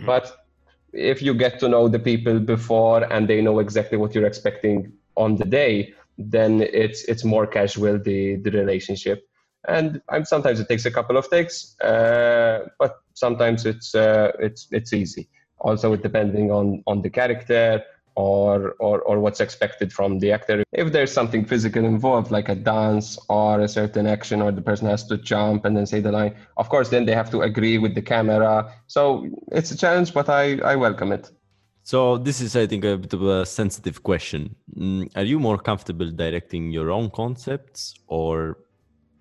But 0.04 0.36
if 0.92 1.22
you 1.22 1.34
get 1.34 1.60
to 1.60 1.68
know 1.68 1.88
the 1.88 1.98
people 1.98 2.40
before 2.40 3.04
and 3.12 3.28
they 3.28 3.40
know 3.40 3.58
exactly 3.58 3.98
what 3.98 4.14
you're 4.14 4.26
expecting 4.26 4.92
on 5.16 5.36
the 5.36 5.44
day, 5.44 5.94
then 6.18 6.60
it's 6.60 7.04
it's 7.04 7.24
more 7.24 7.46
casual 7.46 7.98
the 7.98 8.36
the 8.36 8.50
relationship. 8.50 9.26
And 9.68 10.00
I'm, 10.08 10.24
sometimes 10.24 10.60
it 10.60 10.68
takes 10.68 10.86
a 10.86 10.90
couple 10.90 11.16
of 11.16 11.28
takes, 11.30 11.78
uh, 11.80 12.68
but 12.78 13.00
sometimes 13.14 13.66
it's 13.66 13.94
uh, 13.94 14.32
it's 14.38 14.68
it's 14.70 14.92
easy. 14.92 15.28
Also, 15.58 15.96
depending 15.96 16.50
on 16.50 16.82
on 16.86 17.02
the 17.02 17.10
character 17.10 17.82
or, 18.14 18.74
or 18.80 19.00
or 19.02 19.20
what's 19.20 19.40
expected 19.40 19.92
from 19.92 20.18
the 20.18 20.32
actor. 20.32 20.64
If 20.72 20.92
there's 20.92 21.12
something 21.12 21.44
physical 21.44 21.84
involved, 21.84 22.30
like 22.30 22.48
a 22.48 22.54
dance 22.54 23.18
or 23.28 23.60
a 23.60 23.68
certain 23.68 24.06
action, 24.06 24.42
or 24.42 24.50
the 24.52 24.62
person 24.62 24.88
has 24.88 25.04
to 25.08 25.18
jump 25.18 25.64
and 25.64 25.76
then 25.76 25.86
say 25.86 26.00
the 26.00 26.12
line, 26.12 26.34
of 26.56 26.68
course, 26.68 26.88
then 26.88 27.04
they 27.04 27.14
have 27.14 27.30
to 27.30 27.42
agree 27.42 27.78
with 27.78 27.94
the 27.94 28.02
camera. 28.02 28.72
So 28.86 29.26
it's 29.52 29.70
a 29.70 29.76
challenge, 29.76 30.12
but 30.14 30.28
I 30.28 30.58
I 30.72 30.76
welcome 30.76 31.12
it. 31.12 31.30
So 31.82 32.18
this 32.18 32.40
is, 32.40 32.54
I 32.56 32.66
think, 32.66 32.84
a 32.84 32.96
bit 32.98 33.12
of 33.14 33.22
a 33.22 33.46
sensitive 33.46 34.02
question. 34.02 34.54
Mm, 34.76 35.10
Are 35.16 35.24
you 35.24 35.40
more 35.40 35.58
comfortable 35.58 36.10
directing 36.10 36.70
your 36.70 36.90
own 36.90 37.10
concepts 37.10 37.94
or 38.06 38.58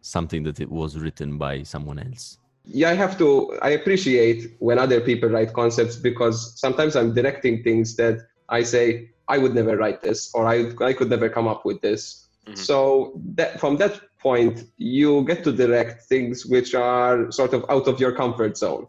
something 0.09 0.43
that 0.43 0.59
it 0.59 0.69
was 0.69 0.97
written 0.97 1.37
by 1.37 1.63
someone 1.63 1.99
else? 1.99 2.37
yeah 2.65 2.89
i 2.89 2.93
have 2.93 3.17
to 3.17 3.57
i 3.61 3.69
appreciate 3.69 4.55
when 4.59 4.77
other 4.77 5.01
people 5.01 5.27
write 5.29 5.51
concepts 5.53 5.95
because 5.95 6.59
sometimes 6.59 6.95
i'm 6.95 7.13
directing 7.13 7.63
things 7.63 7.95
that 7.95 8.19
i 8.49 8.61
say 8.61 9.09
i 9.27 9.37
would 9.37 9.55
never 9.55 9.75
write 9.77 10.01
this 10.01 10.29
or 10.35 10.45
i, 10.45 10.71
I 10.81 10.93
could 10.93 11.09
never 11.09 11.29
come 11.29 11.47
up 11.47 11.65
with 11.65 11.81
this. 11.81 12.29
So 12.55 13.13
that 13.35 13.59
from 13.59 13.77
that 13.77 14.01
point 14.19 14.63
you 14.77 15.23
get 15.25 15.43
to 15.43 15.51
direct 15.51 16.05
things 16.05 16.45
which 16.45 16.73
are 16.73 17.31
sort 17.31 17.53
of 17.53 17.63
out 17.69 17.87
of 17.87 17.99
your 17.99 18.11
comfort 18.11 18.57
zone. 18.57 18.87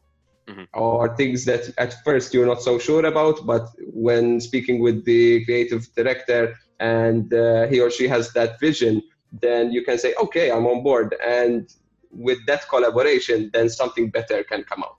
Or 0.75 1.15
things 1.17 1.45
that 1.45 1.73
at 1.79 1.95
first 2.03 2.35
you're 2.35 2.47
not 2.47 2.61
so 2.61 2.79
sure 2.79 3.05
about 3.05 3.47
but 3.47 3.69
when 3.93 4.41
speaking 4.41 4.81
with 4.81 5.05
the 5.05 5.45
creative 5.45 5.87
director 5.95 6.57
and 6.81 7.33
uh, 7.33 7.69
he 7.69 7.81
or 7.81 7.91
she 7.91 8.09
has 8.09 8.33
that 8.33 8.59
vision 8.59 9.01
then 9.33 9.73
you 9.73 9.85
can 9.85 9.99
say 9.99 10.15
okay 10.21 10.51
i'm 10.51 10.67
on 10.67 10.83
board. 10.83 11.15
And 11.25 11.73
with 12.11 12.45
that 12.47 12.69
collaboration 12.69 13.51
then 13.53 13.69
something 13.69 14.11
better 14.11 14.43
can 14.43 14.65
come 14.65 14.83
out. 14.83 14.99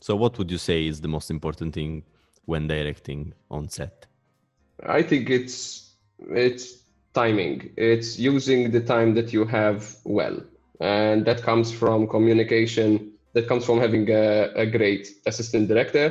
So, 0.00 0.14
what 0.14 0.38
would 0.38 0.50
you 0.50 0.58
say 0.58 0.86
is 0.86 1.00
the 1.00 1.08
most 1.08 1.30
important 1.30 1.74
thing 1.74 2.04
when 2.44 2.68
directing 2.68 3.32
on 3.50 3.68
set? 3.68 4.06
i 4.86 5.02
think 5.02 5.30
it's 5.30 5.94
it's 6.30 6.86
timing. 7.16 7.72
It's 7.76 8.18
using 8.18 8.70
the 8.70 8.82
time 8.94 9.14
that 9.14 9.32
you 9.32 9.44
have 9.46 9.96
well. 10.04 10.36
And 10.80 11.24
that 11.28 11.42
comes 11.42 11.72
from 11.72 12.06
communication. 12.06 13.12
That 13.32 13.48
comes 13.48 13.64
from 13.64 13.78
having 13.80 14.08
a, 14.10 14.52
a 14.64 14.66
great 14.66 15.04
assistant 15.26 15.68
director 15.68 16.06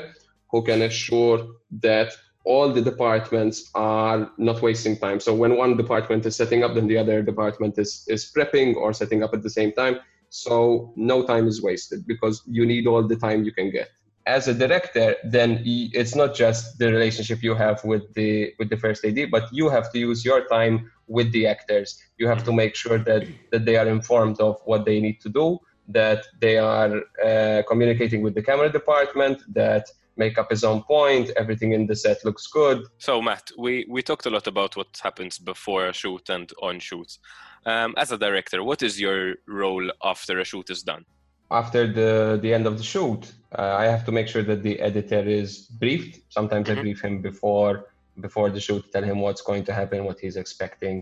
who 0.51 0.63
can 0.63 0.81
assure 0.81 1.39
that 1.87 2.09
all 2.45 2.71
the 2.71 2.81
departments 2.81 3.71
are 3.73 4.31
not 4.37 4.61
wasting 4.61 4.97
time. 4.97 5.19
So 5.19 5.33
when 5.33 5.57
one 5.57 5.75
department 5.75 6.25
is 6.25 6.35
setting 6.35 6.63
up 6.63 6.75
then 6.75 6.87
the 6.87 6.97
other 6.97 7.21
department 7.21 7.77
is 7.77 8.05
is 8.07 8.31
prepping 8.31 8.75
or 8.75 8.93
setting 8.93 9.23
up 9.23 9.33
at 9.33 9.43
the 9.43 9.49
same 9.49 9.71
time. 9.73 9.99
So 10.29 10.93
no 10.95 11.25
time 11.25 11.47
is 11.47 11.61
wasted 11.61 12.05
because 12.07 12.43
you 12.45 12.65
need 12.65 12.87
all 12.87 13.03
the 13.07 13.15
time 13.15 13.43
you 13.43 13.51
can 13.51 13.71
get. 13.71 13.89
As 14.27 14.47
a 14.47 14.53
director 14.53 15.15
then 15.23 15.61
it's 15.65 16.15
not 16.15 16.35
just 16.35 16.79
the 16.79 16.91
relationship 16.91 17.43
you 17.43 17.55
have 17.55 17.83
with 17.83 18.13
the 18.13 18.53
with 18.59 18.69
the 18.69 18.77
first 18.77 19.03
AD 19.05 19.19
but 19.31 19.43
you 19.51 19.69
have 19.69 19.91
to 19.93 19.99
use 19.99 20.23
your 20.23 20.47
time 20.47 20.91
with 21.07 21.31
the 21.31 21.47
actors. 21.47 21.99
You 22.17 22.27
have 22.27 22.43
to 22.45 22.53
make 22.53 22.75
sure 22.75 22.99
that 22.99 23.23
that 23.51 23.65
they 23.65 23.77
are 23.77 23.87
informed 23.87 24.39
of 24.39 24.61
what 24.65 24.85
they 24.85 24.99
need 24.99 25.19
to 25.21 25.29
do 25.29 25.59
that 25.87 26.25
they 26.39 26.57
are 26.57 27.01
uh, 27.23 27.61
communicating 27.67 28.21
with 28.21 28.33
the 28.33 28.41
camera 28.41 28.71
department 28.71 29.41
that 29.53 29.85
makeup 30.17 30.51
is 30.51 30.63
on 30.63 30.81
point 30.83 31.29
everything 31.37 31.71
in 31.73 31.85
the 31.87 31.95
set 31.95 32.23
looks 32.25 32.47
good 32.47 32.79
So, 32.97 33.21
Matt, 33.21 33.51
we, 33.57 33.85
we 33.89 34.01
talked 34.01 34.25
a 34.25 34.29
lot 34.29 34.47
about 34.47 34.75
what 34.75 34.87
happens 35.01 35.37
before 35.37 35.87
a 35.87 35.93
shoot 35.93 36.29
and 36.29 36.51
on 36.61 36.79
shoots. 36.79 37.19
Um, 37.65 37.93
as 37.97 38.11
a 38.11 38.17
director, 38.17 38.63
what 38.63 38.81
is 38.83 38.99
your 38.99 39.35
role 39.47 39.89
after 40.03 40.39
a 40.39 40.45
shoot 40.45 40.69
is 40.69 40.83
done? 40.83 41.05
after 41.51 41.81
the 41.99 42.39
the 42.41 42.51
end 42.57 42.65
of 42.65 42.75
the 42.79 42.83
shoot 42.83 43.31
uh, 43.59 43.75
i 43.77 43.85
have 43.85 44.03
to 44.03 44.11
make 44.11 44.27
sure 44.27 44.41
that 44.51 44.63
the 44.63 44.79
editor 44.89 45.21
is 45.41 45.49
briefed 45.83 46.13
sometimes 46.37 46.67
i 46.71 46.73
brief 46.73 46.99
him 47.07 47.21
before 47.21 47.73
before 48.19 48.49
the 48.49 48.59
shoot 48.59 48.83
tell 48.91 49.03
him 49.03 49.19
what's 49.25 49.43
going 49.49 49.63
to 49.63 49.71
happen 49.71 49.97
what 50.09 50.17
he's 50.19 50.37
expecting 50.43 50.95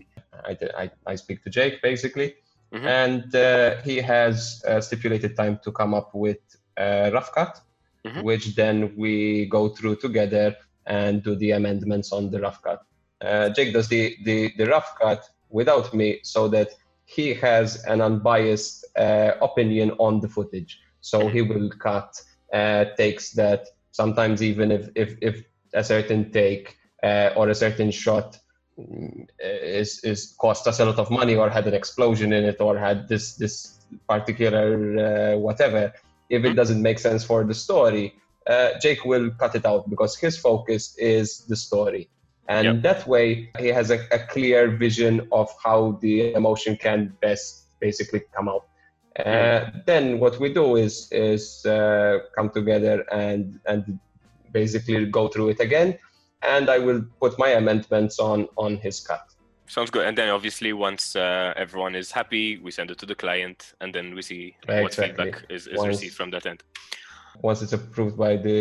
i 0.49 0.51
i, 0.83 0.85
I 1.11 1.15
speak 1.15 1.37
to 1.45 1.49
jake 1.49 1.75
basically 1.81 2.29
Mhm. 2.73 2.85
and 3.03 3.35
uh, 3.35 3.81
he 3.87 3.95
has 4.13 4.61
a 4.67 4.81
stipulated 4.81 5.31
time 5.41 5.55
to 5.63 5.71
come 5.71 5.93
up 5.99 6.09
with 6.25 6.41
a 6.77 7.09
rough 7.15 7.31
cut 7.37 7.53
Mhm. 8.05 8.23
which 8.23 8.55
then 8.55 8.93
we 8.97 9.45
go 9.45 9.69
through 9.69 9.95
together 9.95 10.55
and 10.85 11.23
do 11.23 11.35
the 11.35 11.51
amendments 11.51 12.11
on 12.11 12.29
the 12.29 12.39
rough 12.39 12.61
cut 12.61 12.81
uh, 13.21 13.49
jake 13.49 13.73
does 13.73 13.87
the, 13.87 14.15
the 14.25 14.51
the 14.57 14.65
rough 14.65 14.93
cut 14.99 15.23
without 15.49 15.93
me 15.93 16.19
so 16.23 16.47
that 16.47 16.69
he 17.05 17.33
has 17.33 17.83
an 17.85 18.01
unbiased 18.01 18.85
uh, 18.97 19.33
opinion 19.41 19.91
on 19.99 20.19
the 20.19 20.27
footage. 20.27 20.79
So 21.01 21.27
he 21.27 21.41
will 21.41 21.69
cut 21.69 22.19
uh, 22.53 22.85
takes 22.97 23.31
that 23.31 23.67
sometimes 23.91 24.41
even 24.41 24.71
if 24.71 24.89
if, 24.95 25.15
if 25.21 25.43
a 25.73 25.83
certain 25.83 26.31
take 26.31 26.75
uh, 27.03 27.31
or 27.35 27.49
a 27.49 27.55
certain 27.55 27.91
shot 27.91 28.39
mm, 28.79 29.27
is 29.39 30.03
is 30.03 30.35
cost 30.39 30.67
us 30.67 30.79
a 30.79 30.85
lot 30.85 30.99
of 30.99 31.11
money 31.11 31.35
or 31.35 31.49
had 31.49 31.67
an 31.67 31.73
explosion 31.73 32.33
in 32.33 32.43
it 32.45 32.61
or 32.61 32.77
had 32.77 33.07
this 33.07 33.35
this 33.35 33.79
particular 34.07 34.67
uh, 34.99 35.37
whatever. 35.37 35.93
If 36.29 36.45
it 36.45 36.53
doesn't 36.53 36.81
make 36.81 36.99
sense 36.99 37.23
for 37.23 37.43
the 37.43 37.53
story, 37.53 38.15
uh, 38.47 38.71
Jake 38.81 39.05
will 39.05 39.31
cut 39.31 39.55
it 39.55 39.65
out 39.65 39.89
because 39.89 40.17
his 40.17 40.37
focus 40.37 40.95
is 40.97 41.45
the 41.47 41.55
story. 41.55 42.09
And 42.47 42.65
Yep. 42.65 42.83
that 42.83 43.07
way 43.07 43.51
he 43.59 43.67
has 43.67 43.89
a, 43.89 43.99
a 44.11 44.19
clear 44.19 44.69
vision 44.69 45.27
of 45.31 45.49
how 45.63 45.97
the 46.01 46.33
emotion 46.33 46.75
can 46.75 47.15
best 47.21 47.67
basically 47.79 48.21
come 48.35 48.49
out. 48.49 48.65
Uh, 49.17 49.69
then 49.85 50.19
what 50.19 50.39
we 50.39 50.51
do 50.53 50.75
is 50.75 51.07
is 51.11 51.65
uh, 51.65 52.19
come 52.35 52.49
together 52.49 53.05
and 53.11 53.59
and 53.65 53.99
basically 54.51 55.05
go 55.05 55.27
through 55.27 55.49
it 55.49 55.59
again. 55.59 55.97
And 56.41 56.69
i 56.69 56.77
will 56.77 57.01
put 57.21 57.39
my 57.39 57.49
amendments 57.49 58.19
on 58.19 58.47
on 58.57 58.77
his 58.77 58.99
cut 58.99 59.32
Sounds 59.73 59.89
good. 59.89 60.05
And 60.05 60.15
then, 60.15 60.29
obviously, 60.29 60.71
once 60.71 61.15
uh, 61.15 61.53
everyone 61.55 61.95
is 61.95 62.11
happy, 62.11 62.57
we 62.59 62.69
send 62.69 62.91
it 62.91 62.99
to 62.99 63.07
the 63.07 63.15
client, 63.15 63.73
and 63.81 63.89
then 63.95 64.13
we 64.13 64.21
see 64.21 64.55
what 64.67 64.93
feedback 64.93 65.45
is, 65.49 65.65
is 65.65 65.79
Once- 65.79 65.87
received 65.95 66.15
from 66.15 66.29
that 66.31 66.45
end. 66.45 66.61
once 67.41 67.63
it's 67.63 67.73
approved 67.73 68.15
by 68.25 68.33
the 68.47 68.59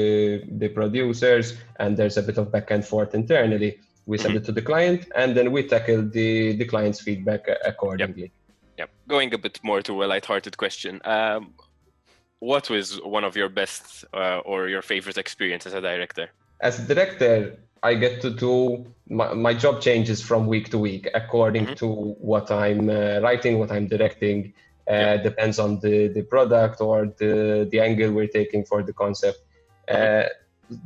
the 0.62 0.68
producers 0.78 1.46
and 1.80 1.90
there's 1.98 2.16
a 2.16 2.24
bit 2.28 2.38
of 2.42 2.46
back 2.56 2.68
and 2.74 2.82
forth 2.90 3.10
internally 3.14 3.70
we 4.06 4.16
send 4.16 4.34
it 4.40 4.44
to 4.48 4.52
the 4.58 4.64
client, 4.70 5.00
and 5.20 5.36
then 5.36 5.46
we 5.54 5.60
tackle 5.74 6.02
the 6.18 6.30
the 6.60 6.66
client's 6.72 7.00
feedback 7.06 7.42
uh, 7.48 7.72
accordingly. 7.72 8.28
Yep. 8.78 8.90
Going 9.14 9.34
a 9.34 9.38
bit 9.46 9.56
more 9.62 9.80
to 9.88 9.92
a 10.04 10.06
light-hearted 10.12 10.54
question. 10.56 10.92
Um, 11.04 11.42
what 12.52 12.64
was 12.74 12.86
one 13.16 13.24
of 13.28 13.36
your 13.40 13.50
best 13.60 13.84
uh, 14.20 14.50
or 14.50 14.58
your 14.74 14.82
favorite 14.92 15.18
experience 15.18 15.64
as 15.68 15.74
a 15.74 15.82
director? 15.90 16.26
As 16.68 16.74
a 16.82 16.84
director, 16.92 17.34
I 17.82 17.94
get 17.94 18.20
to 18.22 18.30
do 18.30 18.86
my, 19.08 19.34
my 19.34 19.54
job 19.54 19.80
changes 19.80 20.20
from 20.22 20.46
week 20.46 20.70
to 20.70 20.78
week 20.78 21.08
according 21.14 21.66
Mhm. 21.66 21.76
to 21.76 21.86
what 22.30 22.50
I'm 22.50 22.88
uh, 22.88 23.20
writing, 23.20 23.58
what 23.58 23.70
I'm 23.72 23.86
directing. 23.88 24.52
Uh, 24.90 24.94
Yeah. 24.94 25.16
Depends 25.22 25.58
on 25.58 25.80
the, 25.80 26.08
the 26.08 26.22
product 26.22 26.80
or 26.80 27.06
the, 27.18 27.68
the 27.70 27.80
angle 27.80 28.10
we're 28.12 28.26
taking 28.40 28.64
for 28.64 28.82
the 28.82 28.92
concept. 28.92 29.38
Uh, 29.88 30.24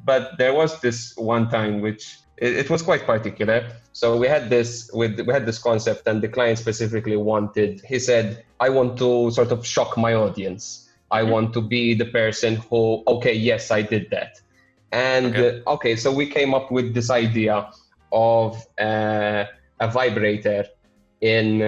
but 0.05 0.37
there 0.39 0.55
was 0.55 0.81
this 0.81 1.15
one 1.17 1.49
time 1.49 1.81
which 1.81 2.19
it, 2.39 2.57
it 2.57 2.71
was 2.71 2.83
quite 2.83 3.07
particular. 3.07 3.59
So 3.93 4.17
we 4.17 4.29
had 4.29 4.51
this 4.51 4.91
with 4.93 5.19
we 5.21 5.33
had 5.33 5.47
this 5.47 5.59
concept, 5.59 6.07
and 6.07 6.21
the 6.21 6.29
client 6.29 6.59
specifically 6.59 7.17
wanted. 7.17 7.81
He 7.93 7.99
said, 7.99 8.45
"I 8.61 8.69
want 8.69 8.99
to 8.99 9.31
sort 9.31 9.53
of 9.53 9.67
shock 9.67 9.97
my 9.97 10.13
audience. 10.15 10.89
I 11.11 11.23
Mhm. 11.23 11.31
want 11.31 11.53
to 11.55 11.61
be 11.63 11.95
the 11.95 12.05
person 12.21 12.57
who, 12.69 13.03
okay, 13.07 13.33
yes, 13.33 13.71
I 13.71 13.83
did 13.83 14.11
that." 14.11 14.41
And 14.97 15.37
Okay. 15.37 15.63
uh, 15.67 15.75
okay, 15.75 15.95
so 15.97 16.11
we 16.11 16.27
came 16.27 16.55
up 16.55 16.71
with 16.73 16.95
this 16.95 17.11
idea 17.11 17.69
of 18.13 18.57
uh, 18.81 19.45
a 19.81 19.89
vibrator 19.91 20.65
in 21.21 21.63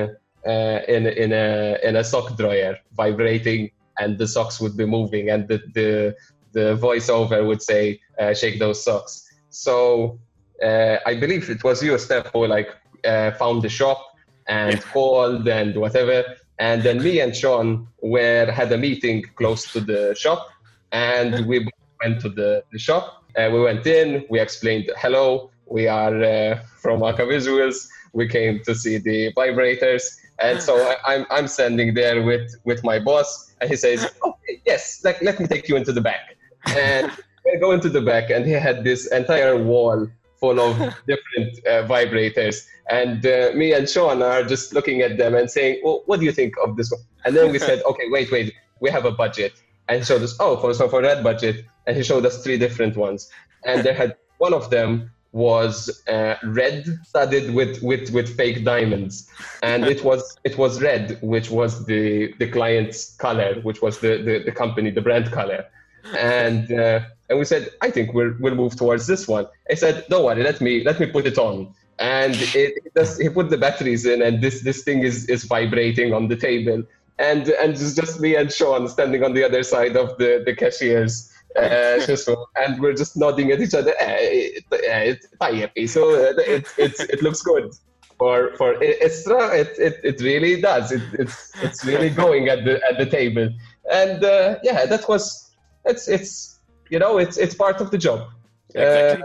uh, 0.47 0.79
in 0.89 1.07
in 1.07 1.33
a 1.33 1.79
in 1.89 1.97
a 1.97 2.05
sock 2.05 2.37
dryer 2.39 2.79
vibrating, 2.97 3.71
and 4.01 4.19
the 4.19 4.27
socks 4.27 4.61
would 4.63 4.77
be 4.77 4.87
moving, 4.87 5.29
and 5.31 5.47
the 5.49 5.59
the 5.75 6.15
the 6.53 6.77
voiceover 6.77 7.47
would 7.47 7.63
say, 7.63 8.01
uh, 8.21 8.33
"Shake 8.33 8.59
those 8.59 8.83
socks." 8.83 9.13
So 9.51 10.19
uh, 10.63 10.97
I 11.05 11.15
believe 11.17 11.51
it 11.51 11.63
was 11.65 11.83
you, 11.83 11.99
Steph, 11.99 12.31
who 12.33 12.47
like 12.47 12.71
uh, 13.05 13.33
found 13.33 13.63
the 13.63 13.69
shop 13.69 14.01
and 14.49 14.83
called 14.93 15.47
and 15.49 15.77
whatever. 15.77 16.25
And 16.59 16.83
then 16.83 17.03
me 17.03 17.21
and 17.21 17.37
Sean 17.37 17.89
were 18.03 18.51
had 18.51 18.73
a 18.73 18.79
meeting 18.79 19.25
close 19.37 19.71
to 19.73 19.81
the 19.81 20.15
shop, 20.15 20.47
and 20.93 21.47
we 21.47 21.69
went 22.03 22.21
to 22.23 22.29
the, 22.29 22.65
the 22.73 22.79
shop. 22.79 23.25
Uh, 23.37 23.51
we 23.53 23.61
went 23.61 23.87
in. 23.87 24.25
We 24.29 24.41
explained, 24.41 24.91
"Hello, 24.97 25.51
we 25.67 25.87
are 25.87 26.23
uh, 26.23 26.61
from 26.83 27.03
Aka 27.03 27.27
Visuals. 27.27 27.89
We 28.13 28.29
came 28.29 28.61
to 28.65 28.75
see 28.75 28.99
the 28.99 29.33
vibrators." 29.35 30.05
And 30.41 30.63
so 30.63 30.77
I, 30.77 30.97
I'm 31.15 31.27
I'm 31.31 31.49
standing 31.49 31.95
there 31.95 32.23
with 32.23 32.55
with 32.65 32.83
my 32.85 32.99
boss, 32.99 33.53
and 33.61 33.69
he 33.71 33.77
says, 33.77 34.11
"Okay, 34.25 34.63
yes, 34.67 35.03
like 35.05 35.21
let 35.23 35.39
me 35.41 35.47
take 35.47 35.69
you 35.69 35.77
into 35.77 35.93
the 35.93 36.01
back." 36.01 36.37
And 36.67 37.11
I 37.53 37.57
go 37.57 37.73
into 37.73 37.89
the 37.89 38.03
back, 38.03 38.31
and 38.31 38.47
he 38.47 38.53
had 38.53 38.85
this 38.85 39.07
entire 39.13 39.57
wall 39.63 40.09
full 40.41 40.61
of 40.61 40.77
different 41.07 41.67
uh, 41.67 41.87
vibrators. 41.87 42.67
And 42.91 43.25
uh, 43.27 43.51
me 43.55 43.73
and 43.73 43.89
Sean 43.89 44.23
are 44.23 44.43
just 44.43 44.73
looking 44.73 45.03
at 45.03 45.19
them 45.19 45.35
and 45.35 45.51
saying, 45.51 45.81
well, 45.85 46.03
what 46.07 46.21
do 46.21 46.27
you 46.27 46.33
think 46.33 46.55
of 46.65 46.77
this 46.77 46.91
one? 46.91 47.01
And 47.25 47.37
then 47.37 47.53
we 47.53 47.59
said, 47.59 47.83
okay, 47.83 48.05
wait, 48.09 48.31
wait, 48.31 48.55
we 48.81 48.91
have 48.91 49.05
a 49.05 49.11
budget. 49.11 49.53
And 49.89 50.07
showed 50.07 50.23
us, 50.23 50.37
oh, 50.39 50.57
for, 50.59 50.75
so 50.75 50.89
for 50.89 51.03
red 51.03 51.25
budget. 51.25 51.65
And 51.87 51.97
he 51.97 52.03
showed 52.03 52.27
us 52.27 52.43
three 52.45 52.59
different 52.59 52.97
ones. 52.97 53.31
And 53.65 53.83
there 53.83 53.95
had 53.95 54.17
one 54.39 54.53
of 54.53 54.71
them 54.71 55.11
was 55.33 56.03
uh, 56.09 56.37
red 56.43 56.87
studded 57.05 57.55
with, 57.55 57.83
with, 57.83 58.11
with 58.11 58.35
fake 58.37 58.65
diamonds 58.65 59.29
and 59.63 59.85
it 59.85 60.03
was 60.03 60.37
it 60.45 60.57
was 60.57 60.81
red 60.81 61.19
which 61.21 61.51
was 61.51 61.85
the 61.85 62.33
the 62.39 62.49
client's 62.49 63.15
color 63.17 63.61
which 63.63 63.83
was 63.83 63.99
the 63.99 64.23
the, 64.23 64.43
the 64.45 64.53
company 64.53 64.91
the 64.91 65.03
brand 65.03 65.31
color 65.31 65.67
and 66.19 66.73
uh, 66.73 67.01
and 67.29 67.39
we 67.39 67.45
said 67.45 67.69
i 67.83 67.91
think 67.91 68.15
we'll 68.15 68.35
we'll 68.41 68.55
move 68.55 68.75
towards 68.75 69.07
this 69.07 69.29
one 69.29 69.47
i 69.71 69.75
said 69.75 70.05
don't 70.09 70.25
worry 70.25 70.43
let 70.43 70.61
me 70.63 70.83
let 70.83 70.99
me 70.99 71.07
put 71.07 71.27
it 71.27 71.37
on 71.37 71.73
and 71.99 72.35
it, 72.35 72.79
it 72.85 72.95
does 72.95 73.19
he 73.19 73.29
put 73.29 73.51
the 73.51 73.59
batteries 73.59 74.07
in 74.07 74.23
and 74.23 74.41
this 74.41 74.63
this 74.63 74.83
thing 74.83 75.03
is 75.03 75.27
is 75.29 75.45
vibrating 75.45 76.15
on 76.15 76.29
the 76.29 76.37
table 76.37 76.83
and 77.19 77.49
and 77.49 77.73
it's 77.73 77.95
just 77.95 78.21
me 78.21 78.37
and 78.37 78.53
Sean 78.53 78.89
standing 78.89 79.25
on 79.25 79.35
the 79.35 79.45
other 79.45 79.63
side 79.63 79.97
of 79.97 80.17
the 80.19 80.43
the 80.45 80.55
cashiers. 80.55 81.33
Uh, 81.57 81.99
and 82.57 82.81
we're 82.81 82.93
just 82.93 83.17
nodding 83.17 83.51
at 83.51 83.61
each 83.61 83.75
other. 83.75 83.93
Eh, 83.99 84.61
eh, 84.87 85.15
so 85.87 86.11
uh, 86.11 86.33
it, 86.37 86.67
it, 86.77 86.93
it 87.01 87.23
looks 87.23 87.43
good 87.43 87.73
for 88.19 88.55
for 88.57 88.83
Istra. 88.83 89.57
It, 89.57 89.79
it, 89.79 90.01
it 90.05 90.21
really 90.21 90.61
does. 90.61 90.93
It, 90.93 91.03
it's 91.15 91.53
it's 91.63 91.85
really 91.85 92.11
going 92.11 92.49
at 92.49 92.65
the 92.65 92.85
at 92.89 92.99
the 92.99 93.07
table. 93.07 93.49
And 93.91 94.23
uh, 94.23 94.59
yeah, 94.63 94.87
that 94.87 95.09
was 95.09 95.51
it's 95.85 96.07
it's 96.09 96.59
you 96.91 96.99
know 96.99 97.19
it's 97.19 97.39
it's 97.39 97.55
part 97.55 97.81
of 97.81 97.91
the 97.91 97.99
job. 97.99 98.29
Exactly. 98.75 99.25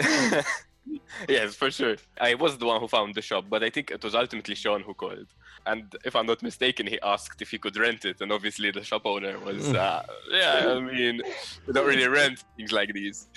Uh, 0.00 0.42
yes, 1.28 1.54
for 1.54 1.70
sure. 1.70 1.96
I 2.20 2.34
was 2.34 2.58
the 2.58 2.66
one 2.66 2.80
who 2.80 2.88
found 2.88 3.14
the 3.14 3.22
shop, 3.22 3.46
but 3.48 3.64
I 3.64 3.70
think 3.70 3.90
it 3.90 4.04
was 4.04 4.14
ultimately 4.14 4.54
Sean 4.54 4.82
who 4.82 4.94
called. 4.94 5.26
And 5.68 5.94
if 6.04 6.16
I'm 6.16 6.26
not 6.26 6.42
mistaken, 6.42 6.86
he 6.86 6.98
asked 7.02 7.42
if 7.42 7.50
he 7.50 7.58
could 7.58 7.76
rent 7.76 8.04
it, 8.04 8.20
and 8.20 8.32
obviously 8.32 8.70
the 8.70 8.82
shop 8.82 9.02
owner 9.04 9.38
was, 9.38 9.72
uh, 9.74 10.02
yeah, 10.30 10.74
I 10.76 10.80
mean, 10.80 11.20
we 11.66 11.72
don't 11.72 11.86
really 11.86 12.08
rent 12.08 12.44
things 12.56 12.72
like 12.72 12.92
these. 12.94 13.28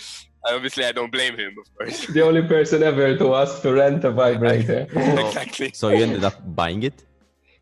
Obviously, 0.46 0.86
I 0.86 0.92
don't 0.92 1.12
blame 1.12 1.38
him, 1.38 1.56
of 1.62 1.68
course. 1.78 2.08
the 2.16 2.22
only 2.22 2.42
person 2.44 2.84
ever 2.84 3.18
to 3.18 3.36
ask 3.36 3.62
to 3.64 3.74
rent 3.74 4.04
a 4.06 4.12
vibrator 4.12 4.88
exactly. 5.28 5.72
So 5.74 5.90
you 5.90 6.04
ended 6.04 6.24
up 6.24 6.38
buying 6.56 6.84
it? 6.84 7.06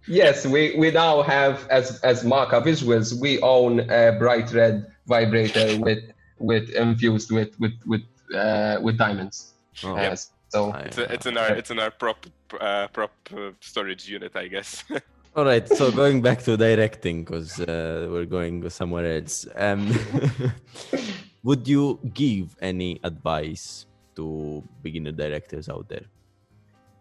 yes 0.08 0.48
we 0.48 0.76
we 0.78 0.90
now 0.92 1.22
have 1.22 1.68
as 1.70 2.00
as 2.02 2.24
Marka 2.24 2.64
visuals 2.64 3.14
we 3.20 3.40
own 3.42 3.82
a 3.92 4.16
bright 4.18 4.52
red 4.54 4.88
vibrator 5.06 5.78
with 5.80 6.04
with 6.40 6.70
infused 6.70 7.32
with 7.32 7.52
with 7.60 7.78
with 7.86 8.02
uh, 8.34 8.78
with 8.82 8.98
diamonds 8.98 9.54
Oh, 9.84 10.16
so 10.50 10.74
It's, 10.74 10.98
a, 10.98 11.14
it's 11.14 11.26
in 11.26 11.38
our 11.38 11.54
it's 11.54 11.72
in 11.72 11.80
our 11.80 11.92
prop 11.92 12.26
uh, 12.60 12.88
prop 12.88 13.12
uh, 13.36 13.52
storage 13.60 14.08
unit, 14.08 14.36
I 14.36 14.48
guess. 14.48 14.84
All 15.36 15.46
right, 15.46 15.68
so 15.68 15.92
going 15.92 16.22
back 16.22 16.42
to 16.44 16.58
directing 16.58 17.24
because 17.24 17.60
uh, 17.60 18.08
we're 18.10 18.26
going 18.26 18.68
somewhere 18.70 19.18
else. 19.18 19.46
Um, 19.56 19.94
would 21.44 21.68
you 21.68 22.00
give 22.14 22.56
any 22.62 23.00
advice 23.04 23.86
to 24.16 24.64
beginner 24.82 25.12
directors 25.12 25.70
out 25.70 25.88
there? 25.88 26.06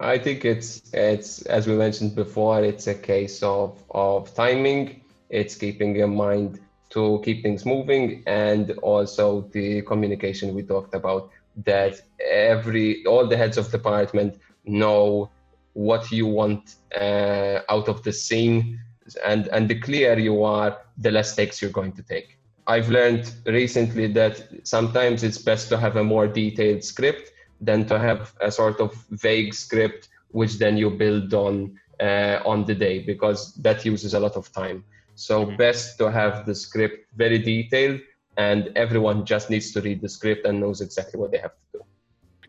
I 0.01 0.19
think 0.19 0.45
it's 0.45 0.93
it's 0.93 1.43
as 1.43 1.67
we 1.67 1.75
mentioned 1.75 2.15
before, 2.15 2.63
it's 2.63 2.87
a 2.87 2.95
case 2.95 3.43
of 3.43 3.83
of 3.91 4.33
timing. 4.35 5.01
It's 5.31 5.57
keeping 5.57 5.97
in 5.97 6.15
mind 6.15 6.61
to 6.91 7.21
keep 7.25 7.43
things 7.43 7.67
moving, 7.67 8.23
and 8.27 8.71
also 8.83 9.49
the 9.53 9.83
communication 9.83 10.55
we 10.55 10.63
talked 10.63 10.95
about. 10.95 11.31
That 11.65 12.01
every 12.31 13.05
all 13.07 13.27
the 13.27 13.37
heads 13.37 13.59
of 13.59 13.73
department 13.73 14.39
know 14.65 15.31
what 15.79 16.11
you 16.11 16.27
want 16.27 16.75
uh, 17.01 17.61
out 17.75 17.89
of 17.89 18.03
the 18.03 18.13
scene, 18.13 18.81
and 19.25 19.49
and 19.49 19.69
the 19.69 19.79
clearer 19.87 20.19
you 20.19 20.43
are, 20.43 20.71
the 21.05 21.11
less 21.11 21.35
takes 21.37 21.63
you're 21.63 21.79
going 21.81 21.93
to 21.93 22.03
take. 22.03 22.29
I've 22.67 22.91
learned 22.91 23.25
recently 23.47 24.07
that 24.21 24.35
sometimes 24.65 25.23
it's 25.23 25.39
best 25.39 25.69
to 25.71 25.77
have 25.79 25.97
a 25.97 26.05
more 26.05 26.27
detailed 26.27 26.83
script 26.85 27.33
than 27.61 27.87
to 27.87 27.99
have 27.99 28.35
a 28.41 28.51
sort 28.51 28.81
of 28.81 28.91
vague 29.11 29.55
script 29.55 30.09
which 30.31 30.59
then 30.59 30.77
you 30.77 30.91
build 30.91 31.33
on 31.33 31.79
uh, 32.01 32.39
on 32.45 32.65
the 32.67 32.75
day 32.75 32.97
because 33.13 33.55
that 33.67 33.85
uses 33.85 34.15
a 34.15 34.21
lot 34.21 34.37
of 34.37 34.45
time 34.53 34.85
so 35.15 35.37
Mhm. 35.47 35.57
best 35.57 35.99
to 36.01 36.07
have 36.21 36.45
the 36.49 36.55
script 36.55 36.99
very 37.17 37.39
detailed 37.39 38.01
and 38.37 38.61
everyone 38.85 39.25
just 39.33 39.47
needs 39.51 39.73
to 39.73 39.81
read 39.81 40.01
the 40.03 40.09
script 40.17 40.43
and 40.47 40.61
knows 40.61 40.81
exactly 40.87 41.19
what 41.21 41.31
they 41.33 41.43
have 41.47 41.57
to 41.63 41.67
do 41.79 41.81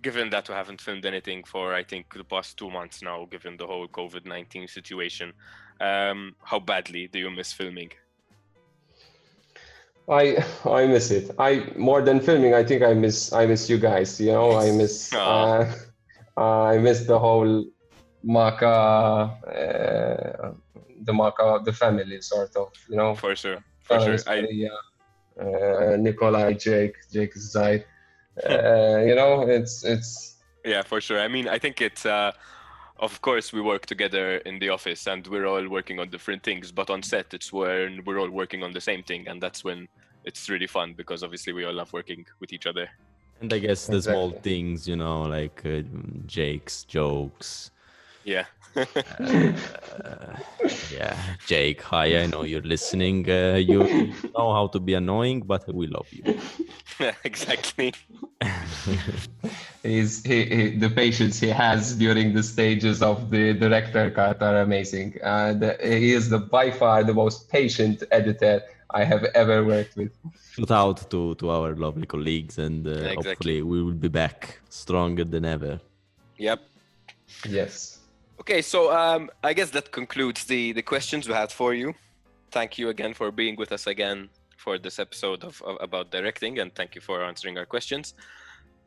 given 0.02 0.30
that 0.30 0.48
we 0.50 0.56
haven't 0.56 0.82
filmed 0.82 1.06
anything 1.06 1.44
for 1.44 1.74
I 1.74 1.84
think 1.84 2.14
the 2.14 2.24
past 2.24 2.58
two 2.58 2.70
months 2.70 3.02
now, 3.02 3.26
given 3.30 3.58
the 3.58 3.68
whole 3.68 3.88
COVID 3.88 4.26
nineteen 4.26 4.68
situation, 4.68 5.34
um, 5.82 6.36
how 6.44 6.60
badly 6.60 7.08
do 7.08 7.20
you 7.20 7.30
miss 7.30 7.54
filming? 7.54 7.92
I 10.10 10.44
I 10.66 10.88
miss 10.88 11.12
it. 11.12 11.32
I 11.38 11.72
more 11.76 12.02
than 12.02 12.20
filming. 12.20 12.54
I 12.54 12.64
think 12.64 12.84
I 12.84 12.94
miss 12.94 13.34
I 13.34 13.46
miss 13.46 13.70
you 13.70 13.78
guys. 13.78 14.20
You 14.20 14.32
know, 14.32 14.58
I 14.58 14.72
miss 14.72 15.14
uh, 15.14 15.72
I 16.38 16.78
miss 16.78 17.06
the 17.06 17.20
whole 17.20 17.66
Maka, 18.24 18.66
uh, 18.68 20.52
the 21.04 21.14
Maka, 21.14 21.62
the 21.64 21.74
family 21.74 22.22
sort 22.22 22.56
of. 22.56 22.72
You 22.90 22.98
know, 22.98 23.16
For 23.16 23.36
sure, 23.36 23.64
for 23.82 24.00
sure. 24.00 24.18
Clarence, 24.18 24.28
I, 24.28 24.68
uh, 25.42 25.96
Nikolai, 25.98 26.54
Jake, 26.54 26.96
Jake 27.12 27.36
Zai. 27.36 27.86
Uh, 28.46 29.04
you 29.06 29.16
know, 29.16 29.42
it's 29.48 29.84
it's 29.84 30.36
yeah, 30.66 30.82
for 30.84 31.02
sure. 31.02 31.20
I 31.20 31.28
mean, 31.28 31.48
I 31.48 31.60
think 31.60 31.82
it's. 31.82 32.06
Uh, 32.06 32.32
of 33.02 33.22
course, 33.22 33.54
we 33.54 33.62
work 33.62 33.86
together 33.86 34.38
in 34.40 34.60
the 34.60 34.68
office, 34.70 35.08
and 35.08 35.26
we're 35.28 35.46
all 35.46 35.66
working 35.70 36.00
on 36.00 36.10
different 36.10 36.44
things. 36.44 36.70
But 36.72 36.90
on 36.90 37.02
set, 37.02 37.34
it's 37.34 37.54
when 37.54 38.04
we're 38.06 38.20
all 38.20 38.30
working 38.30 38.62
on 38.62 38.74
the 38.74 38.82
same 38.82 39.04
thing, 39.04 39.26
and 39.28 39.42
that's 39.42 39.64
when 39.64 39.88
it's 40.26 40.50
really 40.50 40.68
fun 40.68 40.94
because 40.94 41.24
obviously 41.24 41.54
we 41.54 41.64
all 41.64 41.74
love 41.74 41.94
working 41.94 42.26
with 42.42 42.52
each 42.52 42.66
other. 42.66 42.90
And 43.42 43.54
I 43.54 43.60
guess 43.60 43.88
the 43.88 44.02
small 44.02 44.32
things, 44.32 44.86
you 44.88 44.98
know, 44.98 45.22
like 45.22 45.66
uh, 45.66 45.82
Jake's 46.26 46.84
jokes. 46.84 47.72
Yeah. 48.26 48.46
Uh, 48.76 48.86
yeah, 50.92 51.18
Jake, 51.46 51.82
hi, 51.82 52.22
I 52.22 52.26
know 52.28 52.44
you're 52.44 52.62
listening. 52.62 53.30
Uh, 53.30 53.56
you 53.56 54.14
know 54.38 54.54
how 54.54 54.68
to 54.68 54.80
be 54.80 54.94
annoying, 54.94 55.42
but 55.42 55.74
we 55.74 55.88
love 55.88 56.08
you. 56.12 56.24
exactly. 57.24 57.94
He's, 59.84 60.24
he, 60.24 60.46
he, 60.46 60.78
the 60.78 60.90
patience 60.90 61.40
he 61.40 61.48
has 61.48 61.96
during 61.96 62.34
the 62.34 62.44
stages 62.44 63.02
of 63.02 63.30
the 63.30 63.54
director 63.54 64.12
cut 64.12 64.42
are 64.42 64.62
amazing. 64.62 65.18
And 65.24 65.64
uh, 65.64 65.74
he 65.82 66.14
is 66.14 66.30
the 66.30 66.40
by 66.40 66.72
far 66.72 67.04
the 67.04 67.14
most 67.14 67.50
patient 67.50 68.04
editor 68.12 68.62
I 68.92 69.06
have 69.06 69.24
ever 69.36 69.64
worked 69.64 69.96
with. 69.96 70.12
Shout 70.58 70.72
out 70.72 71.10
to, 71.12 71.36
to 71.36 71.50
our 71.50 71.76
lovely 71.76 72.06
colleagues, 72.06 72.58
and 72.58 72.86
uh, 72.86 72.92
Exactly. 72.92 73.16
hopefully 73.16 73.62
we 73.62 73.84
will 73.84 73.94
be 73.94 74.10
back 74.10 74.60
stronger 74.70 75.24
than 75.24 75.46
ever. 75.46 75.80
Yep. 76.38 76.60
Yes. 77.48 77.99
Okay, 78.50 78.64
so 78.64 78.92
um, 78.92 79.30
I 79.44 79.54
guess 79.54 79.70
that 79.70 79.92
concludes 79.92 80.44
the 80.46 80.74
the 80.74 80.82
questions 80.82 81.28
we 81.28 81.36
had 81.36 81.52
for 81.52 81.76
you. 81.76 81.94
Thank 82.50 82.80
you 82.80 82.90
again 82.90 83.14
for 83.14 83.32
being 83.32 83.56
with 83.56 83.72
us 83.72 83.86
again 83.86 84.28
for 84.58 84.80
this 84.80 84.98
episode 84.98 85.44
of, 85.44 85.62
of 85.62 85.78
about 85.82 86.10
directing, 86.10 86.58
and 86.58 86.74
thank 86.74 86.96
you 86.96 87.02
for 87.02 87.24
answering 87.24 87.60
our 87.60 87.68
questions. 87.68 88.16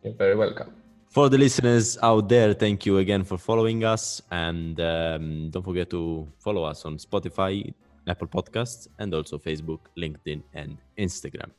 You're 0.02 0.14
very 0.14 0.34
welcome. 0.34 0.74
For 1.10 1.28
the 1.28 1.38
listeners 1.38 1.96
out 2.02 2.28
there, 2.28 2.54
thank 2.54 2.84
you 2.86 2.98
again 2.98 3.22
for 3.22 3.38
following 3.38 3.84
us. 3.84 4.20
And 4.32 4.80
um, 4.80 5.50
don't 5.50 5.64
forget 5.64 5.88
to 5.90 6.26
follow 6.40 6.64
us 6.64 6.84
on 6.84 6.98
Spotify, 6.98 7.72
Apple 8.08 8.26
Podcasts, 8.26 8.88
and 8.98 9.14
also 9.14 9.38
Facebook, 9.38 9.82
LinkedIn, 9.96 10.42
and 10.54 10.76
Instagram. 10.98 11.50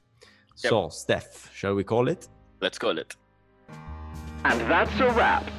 So, 0.56 0.90
Steph, 0.90 1.56
shall 1.56 1.74
we 1.74 1.86
call 1.86 2.10
it? 2.10 2.28
Let's 2.60 2.78
call 2.78 2.98
it. 2.98 3.16
And 4.44 4.60
that's 4.70 5.00
a 5.00 5.10
wrap. 5.12 5.50